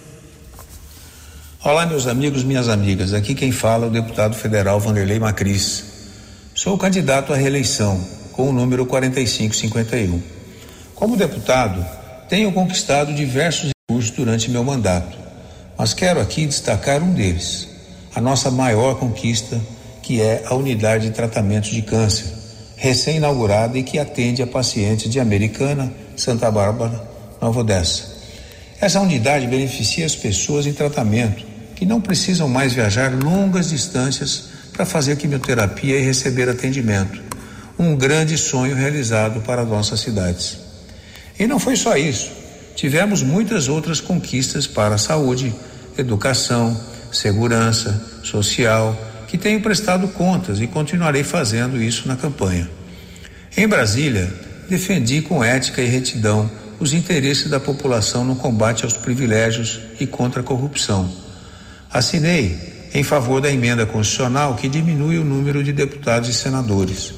Olá, 1.62 1.86
meus 1.86 2.08
amigos, 2.08 2.42
minhas 2.42 2.70
amigas. 2.70 3.14
Aqui 3.14 3.36
quem 3.36 3.52
fala 3.52 3.84
é 3.84 3.90
o 3.90 3.92
deputado 3.92 4.34
federal 4.34 4.80
Vanderlei 4.80 5.20
Macris. 5.20 5.84
Sou 6.56 6.78
candidato 6.78 7.34
à 7.34 7.36
reeleição 7.36 8.02
com 8.32 8.48
o 8.48 8.54
número 8.54 8.86
4551. 8.86 10.22
Como 10.96 11.18
deputado, 11.18 11.86
tenho 12.30 12.50
conquistado 12.54 13.14
diversos 13.14 13.72
recursos 13.90 14.16
durante 14.16 14.50
meu 14.50 14.64
mandato, 14.64 15.18
mas 15.78 15.94
quero 15.94 16.22
aqui 16.22 16.46
destacar 16.46 17.04
um 17.04 17.14
deles, 17.14 17.68
a 18.16 18.22
nossa 18.22 18.50
maior 18.50 18.98
conquista, 18.98 19.60
que 20.02 20.22
é 20.22 20.44
a 20.46 20.56
unidade 20.56 21.10
de 21.10 21.12
tratamento 21.14 21.70
de 21.70 21.82
câncer, 21.82 22.34
recém-inaugurada 22.78 23.78
e 23.78 23.84
que 23.84 24.00
atende 24.00 24.42
a 24.42 24.48
pacientes 24.48 25.12
de 25.12 25.20
Americana, 25.20 25.92
Santa 26.16 26.50
Bárbara 26.50 27.09
Nova 27.42 27.60
Odessa. 27.62 28.20
Essa 28.82 29.00
unidade 29.00 29.48
beneficia 29.48 30.06
as 30.06 30.16
pessoas 30.16 30.66
em 30.66 30.74
tratamento 30.74 31.46
que 31.76 31.86
não 31.86 32.02
precisam 32.02 32.48
mais 32.48 32.74
viajar 32.74 33.12
longas 33.14 33.70
distâncias 33.70 34.50
para 34.74 34.86
fazer 34.86 35.16
quimioterapia 35.16 35.98
e 35.98 36.02
receber 36.02 36.50
atendimento. 36.50 37.22
Um 37.78 37.96
grande 37.96 38.38
sonho 38.38 38.76
realizado 38.76 39.42
para 39.42 39.64
nossas 39.64 40.02
cidades. 40.02 40.58
E 41.40 41.48
não 41.48 41.60
foi 41.60 41.76
só 41.76 41.96
isso. 41.96 42.32
Tivemos 42.76 43.22
muitas 43.22 43.68
outras 43.68 44.02
conquistas 44.02 44.68
para 44.68 44.96
a 44.96 44.98
saúde, 44.98 45.54
educação, 45.98 46.78
segurança, 47.12 48.22
social, 48.24 48.98
que 49.28 49.38
tenho 49.38 49.62
prestado 49.62 50.08
contas 50.10 50.60
e 50.60 50.68
continuarei 50.68 51.24
fazendo 51.24 51.82
isso 51.82 52.08
na 52.08 52.16
campanha. 52.16 52.70
Em 53.56 53.68
Brasília, 53.68 54.34
defendi 54.70 55.22
com 55.22 55.44
ética 55.44 55.82
e 55.82 55.88
retidão 55.88 56.50
os 56.80 56.94
interesses 56.94 57.50
da 57.50 57.60
população 57.60 58.24
no 58.24 58.36
combate 58.36 58.86
aos 58.86 58.94
privilégios 58.94 59.82
e 60.00 60.08
contra 60.08 60.42
a 60.42 60.44
corrupção. 60.44 61.12
Assinei 61.92 62.58
em 62.94 63.04
favor 63.04 63.42
da 63.42 63.52
emenda 63.52 63.86
constitucional 63.86 64.56
que 64.56 64.70
diminui 64.70 65.18
o 65.18 65.26
número 65.26 65.64
de 65.64 65.74
deputados 65.74 66.30
e 66.30 66.34
senadores. 66.34 67.14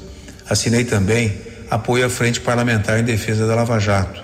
Assinei 0.50 0.84
também 0.84 1.34
apoio 1.70 2.06
à 2.06 2.10
Frente 2.10 2.42
Parlamentar 2.42 3.00
em 3.00 3.04
Defesa 3.04 3.46
da 3.46 3.56
Lava 3.56 3.80
Jato. 3.80 4.22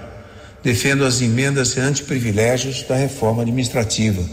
Defendo 0.64 1.06
as 1.06 1.22
emendas 1.22 1.78
anti-privilégios 1.78 2.84
da 2.84 2.96
reforma 2.96 3.44
administrativa, 3.44 4.24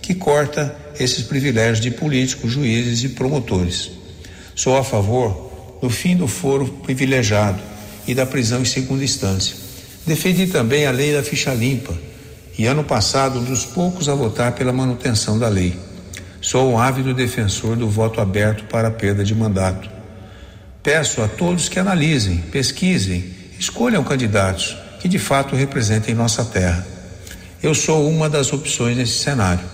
que 0.00 0.14
corta 0.14 0.74
esses 0.98 1.24
privilégios 1.24 1.80
de 1.80 1.90
políticos, 1.90 2.52
juízes 2.52 3.02
e 3.02 3.10
promotores. 3.10 3.90
Sou 4.54 4.76
a 4.76 4.84
favor 4.84 5.78
do 5.82 5.90
fim 5.90 6.16
do 6.16 6.28
foro 6.28 6.66
privilegiado 6.82 7.60
e 8.06 8.14
da 8.14 8.24
prisão 8.24 8.62
em 8.62 8.64
segunda 8.64 9.04
instância 9.04 9.61
Defendi 10.06 10.48
também 10.48 10.86
a 10.86 10.90
lei 10.90 11.12
da 11.12 11.22
ficha 11.22 11.54
limpa 11.54 11.94
e, 12.58 12.66
ano 12.66 12.82
passado, 12.82 13.38
um 13.38 13.44
dos 13.44 13.64
poucos 13.64 14.08
a 14.08 14.14
votar 14.14 14.52
pela 14.52 14.72
manutenção 14.72 15.38
da 15.38 15.48
lei. 15.48 15.78
Sou 16.40 16.72
um 16.72 16.78
ávido 16.78 17.14
defensor 17.14 17.76
do 17.76 17.88
voto 17.88 18.20
aberto 18.20 18.64
para 18.64 18.88
a 18.88 18.90
perda 18.90 19.22
de 19.22 19.34
mandato. 19.34 19.88
Peço 20.82 21.22
a 21.22 21.28
todos 21.28 21.68
que 21.68 21.78
analisem, 21.78 22.38
pesquisem, 22.50 23.32
escolham 23.58 24.02
candidatos 24.02 24.76
que 24.98 25.08
de 25.08 25.18
fato 25.18 25.54
representem 25.54 26.14
nossa 26.14 26.44
terra. 26.44 26.84
Eu 27.62 27.74
sou 27.74 28.08
uma 28.08 28.28
das 28.28 28.52
opções 28.52 28.96
nesse 28.96 29.18
cenário. 29.18 29.64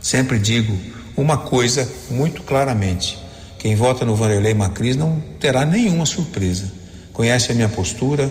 Sempre 0.00 0.38
digo 0.38 0.78
uma 1.16 1.36
coisa 1.36 1.88
muito 2.08 2.42
claramente: 2.42 3.18
quem 3.58 3.74
vota 3.74 4.04
no 4.04 4.14
Vanderlei 4.14 4.54
Macris 4.54 4.94
não 4.94 5.20
terá 5.40 5.66
nenhuma 5.66 6.06
surpresa. 6.06 6.70
Conhece 7.12 7.50
a 7.50 7.54
minha 7.54 7.68
postura 7.68 8.30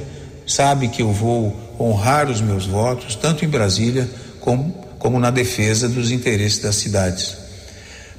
sabe 0.50 0.88
que 0.88 1.04
eu 1.04 1.14
vou 1.14 1.56
honrar 1.80 2.30
os 2.30 2.42
meus 2.42 2.66
votos, 2.66 3.16
tanto 3.16 3.46
em 3.46 3.48
Brasília 3.48 4.10
como, 4.40 4.72
como 4.98 5.20
na 5.20 5.30
defesa 5.30 5.88
dos 5.88 6.12
interesses 6.12 6.60
das 6.60 6.76
cidades. 6.76 7.38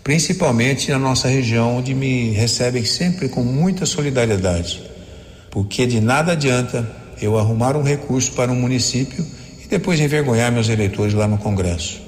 Principalmente 0.04 0.90
na 0.90 0.98
nossa 0.98 1.28
região, 1.28 1.76
onde 1.76 1.92
me 1.92 2.30
recebem 2.30 2.84
sempre 2.84 3.28
com 3.28 3.42
muita 3.42 3.84
solidariedade. 3.84 4.80
Porque 5.50 5.86
de 5.86 6.00
nada 6.00 6.32
adianta 6.32 6.88
eu 7.20 7.36
arrumar 7.36 7.76
um 7.76 7.82
recurso 7.82 8.32
para 8.32 8.50
um 8.50 8.54
município 8.54 9.26
e 9.62 9.66
depois 9.66 9.98
envergonhar 10.00 10.52
meus 10.52 10.68
eleitores 10.68 11.12
lá 11.12 11.26
no 11.26 11.36
Congresso. 11.36 12.00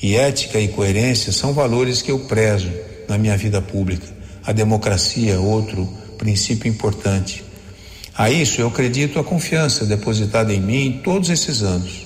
E 0.00 0.14
ética 0.14 0.60
e 0.60 0.68
coerência 0.68 1.32
são 1.32 1.52
valores 1.52 2.00
que 2.00 2.12
eu 2.12 2.20
prezo 2.20 2.70
na 3.08 3.18
minha 3.18 3.36
vida 3.36 3.60
pública. 3.60 4.06
A 4.46 4.52
democracia 4.52 5.34
é 5.34 5.38
outro 5.38 5.86
princípio 6.16 6.70
importante. 6.70 7.47
A 8.18 8.28
isso 8.32 8.60
eu 8.60 8.66
acredito 8.66 9.20
a 9.20 9.22
confiança 9.22 9.86
depositada 9.86 10.52
em 10.52 10.60
mim 10.60 11.00
todos 11.04 11.30
esses 11.30 11.62
anos. 11.62 12.04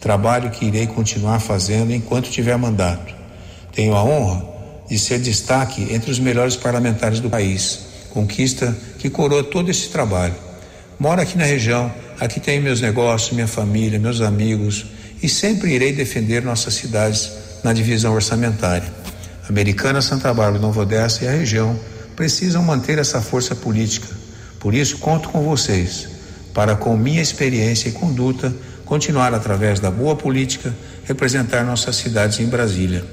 trabalho 0.00 0.48
que 0.48 0.64
irei 0.64 0.86
continuar 0.86 1.38
fazendo 1.38 1.92
enquanto 1.92 2.30
tiver 2.30 2.56
mandato. 2.56 3.14
Tenho 3.70 3.94
a 3.94 4.02
honra 4.02 4.42
de 4.88 4.98
ser 4.98 5.18
destaque 5.18 5.88
entre 5.90 6.10
os 6.10 6.18
melhores 6.18 6.56
parlamentares 6.56 7.20
do 7.20 7.28
país, 7.28 7.80
conquista 8.08 8.74
que 8.98 9.10
coroa 9.10 9.44
todo 9.44 9.70
esse 9.70 9.90
trabalho. 9.90 10.34
Moro 10.98 11.20
aqui 11.20 11.36
na 11.36 11.44
região, 11.44 11.92
aqui 12.18 12.40
tenho 12.40 12.62
meus 12.62 12.80
negócios, 12.80 13.32
minha 13.32 13.46
família, 13.46 13.98
meus 13.98 14.22
amigos 14.22 14.86
e 15.22 15.28
sempre 15.28 15.74
irei 15.74 15.92
defender 15.92 16.42
nossas 16.42 16.72
cidades 16.72 17.30
na 17.62 17.74
divisão 17.74 18.14
orçamentária. 18.14 18.90
Americana, 19.46 20.00
Santa 20.00 20.32
Bárbara, 20.32 20.58
Nova 20.58 20.80
Odessa 20.80 21.26
e 21.26 21.28
a 21.28 21.32
região 21.32 21.78
precisam 22.16 22.62
manter 22.62 22.98
essa 22.98 23.20
força 23.20 23.54
política. 23.54 24.19
Por 24.60 24.74
isso, 24.74 24.98
conto 24.98 25.30
com 25.30 25.42
vocês 25.42 26.08
para, 26.54 26.76
com 26.76 26.96
minha 26.96 27.22
experiência 27.22 27.88
e 27.88 27.92
conduta, 27.92 28.54
continuar 28.84 29.32
através 29.32 29.80
da 29.80 29.90
boa 29.90 30.14
política 30.14 30.74
representar 31.04 31.64
nossas 31.64 31.96
cidades 31.96 32.38
em 32.38 32.46
Brasília. 32.46 33.04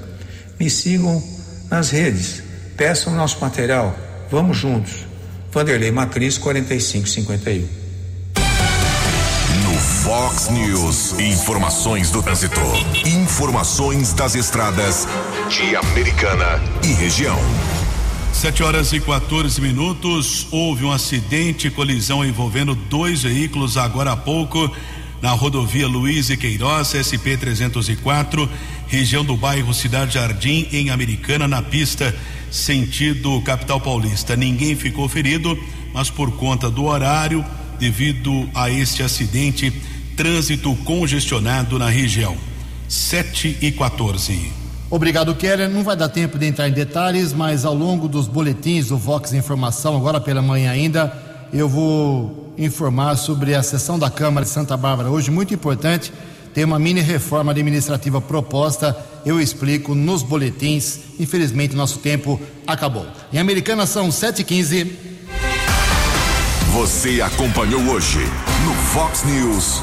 Me 0.59 0.69
sigam 0.69 1.23
nas 1.69 1.89
redes, 1.89 2.43
peçam 2.75 3.15
nosso 3.15 3.39
material, 3.39 3.95
vamos 4.29 4.57
juntos. 4.57 5.07
Vanderlei 5.51 5.91
Macris 5.91 6.37
4551. 6.37 7.67
No 9.63 9.79
Fox 9.79 10.49
News, 10.49 11.19
informações 11.19 12.11
do 12.11 12.21
trânsito, 12.21 12.59
informações 13.05 14.13
das 14.13 14.35
estradas 14.35 15.07
de 15.49 15.75
Americana 15.75 16.61
e 16.83 16.93
região. 16.93 17.37
7 18.37 18.61
horas 18.61 18.93
e 18.93 18.99
14 18.99 19.59
minutos. 19.59 20.45
Houve 20.51 20.85
um 20.85 20.91
acidente, 20.91 21.71
colisão 21.71 22.23
envolvendo 22.23 22.75
dois 22.75 23.23
veículos 23.23 23.77
agora 23.77 24.11
há 24.11 24.15
pouco 24.15 24.71
na 25.19 25.31
rodovia 25.31 25.87
Luiz 25.87 26.29
e 26.29 26.37
Queiroz, 26.37 26.89
SP 26.93 27.35
304, 27.35 28.47
região 28.85 29.25
do 29.25 29.35
bairro 29.35 29.73
Cidade 29.73 30.13
Jardim, 30.13 30.67
em 30.71 30.91
Americana, 30.91 31.47
na 31.47 31.63
pista 31.63 32.15
sentido 32.51 33.41
capital 33.41 33.81
paulista. 33.81 34.35
Ninguém 34.35 34.75
ficou 34.75 35.09
ferido, 35.09 35.57
mas 35.91 36.11
por 36.11 36.29
conta 36.33 36.69
do 36.69 36.85
horário, 36.85 37.43
devido 37.79 38.47
a 38.53 38.69
este 38.69 39.01
acidente, 39.01 39.73
trânsito 40.15 40.75
congestionado 40.85 41.79
na 41.79 41.89
região. 41.89 42.37
7 42.87 43.57
e 43.63 43.71
14. 43.71 44.66
Obrigado, 44.89 45.35
Keller. 45.35 45.69
Não 45.69 45.83
vai 45.83 45.97
dar 45.97 46.07
tempo 46.07 46.39
de 46.39 46.45
entrar 46.45 46.69
em 46.69 46.71
detalhes, 46.71 47.33
mas 47.33 47.65
ao 47.65 47.73
longo 47.73 48.07
dos 48.07 48.25
boletins 48.27 48.87
do 48.87 48.97
Vox 48.97 49.33
Informação, 49.33 49.97
agora 49.97 50.19
pela 50.21 50.41
manhã 50.41 50.71
ainda, 50.71 51.11
eu 51.51 51.67
vou 51.67 52.53
informar 52.57 53.17
sobre 53.17 53.53
a 53.53 53.61
sessão 53.61 53.99
da 53.99 54.09
Câmara 54.09 54.45
de 54.45 54.51
Santa 54.51 54.77
Bárbara 54.77 55.09
hoje, 55.09 55.29
muito 55.29 55.53
importante. 55.53 56.11
Tem 56.53 56.63
uma 56.63 56.79
mini 56.79 57.01
reforma 57.01 57.51
administrativa 57.51 58.21
proposta, 58.21 58.97
eu 59.25 59.39
explico 59.39 59.93
nos 59.93 60.23
boletins. 60.23 60.99
Infelizmente, 61.19 61.75
nosso 61.75 61.99
tempo 61.99 62.39
acabou. 62.65 63.05
Em 63.31 63.37
Americana 63.39 63.85
são 63.85 64.07
7h15. 64.09 64.89
Você 66.73 67.21
acompanhou 67.21 67.81
hoje 67.89 68.19
no 68.65 68.73
Fox 68.73 69.23
News. 69.25 69.81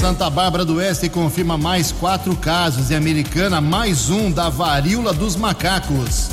Santa 0.00 0.30
Bárbara 0.30 0.64
do 0.64 0.76
Oeste 0.76 1.08
confirma 1.08 1.58
mais 1.58 1.90
quatro 1.90 2.36
casos 2.36 2.90
e 2.90 2.94
Americana 2.94 3.60
mais 3.60 4.08
um 4.08 4.30
da 4.30 4.48
varíola 4.48 5.12
dos 5.12 5.34
macacos. 5.34 6.30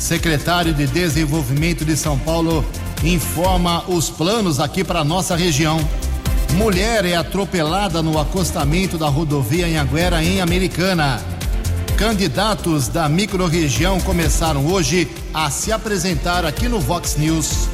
Secretário 0.00 0.74
de 0.74 0.84
Desenvolvimento 0.88 1.84
de 1.84 1.96
São 1.96 2.18
Paulo 2.18 2.64
informa 3.04 3.84
os 3.86 4.10
planos 4.10 4.58
aqui 4.58 4.82
para 4.82 5.04
nossa 5.04 5.36
região. 5.36 5.78
Mulher 6.54 7.04
é 7.04 7.14
atropelada 7.14 8.02
no 8.02 8.18
acostamento 8.18 8.98
da 8.98 9.06
rodovia 9.06 9.66
Anhanguera 9.66 10.20
em 10.22 10.40
Americana. 10.40 11.22
Candidatos 11.96 12.88
da 12.88 13.08
microrregião 13.08 14.00
começaram 14.00 14.66
hoje 14.66 15.08
a 15.32 15.48
se 15.50 15.70
apresentar 15.70 16.44
aqui 16.44 16.66
no 16.66 16.80
Vox 16.80 17.16
News. 17.16 17.68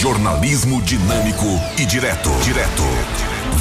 Jornalismo 0.00 0.82
dinâmico 0.82 1.46
e 1.78 1.86
direto. 1.86 2.30
Direto. 2.42 3.23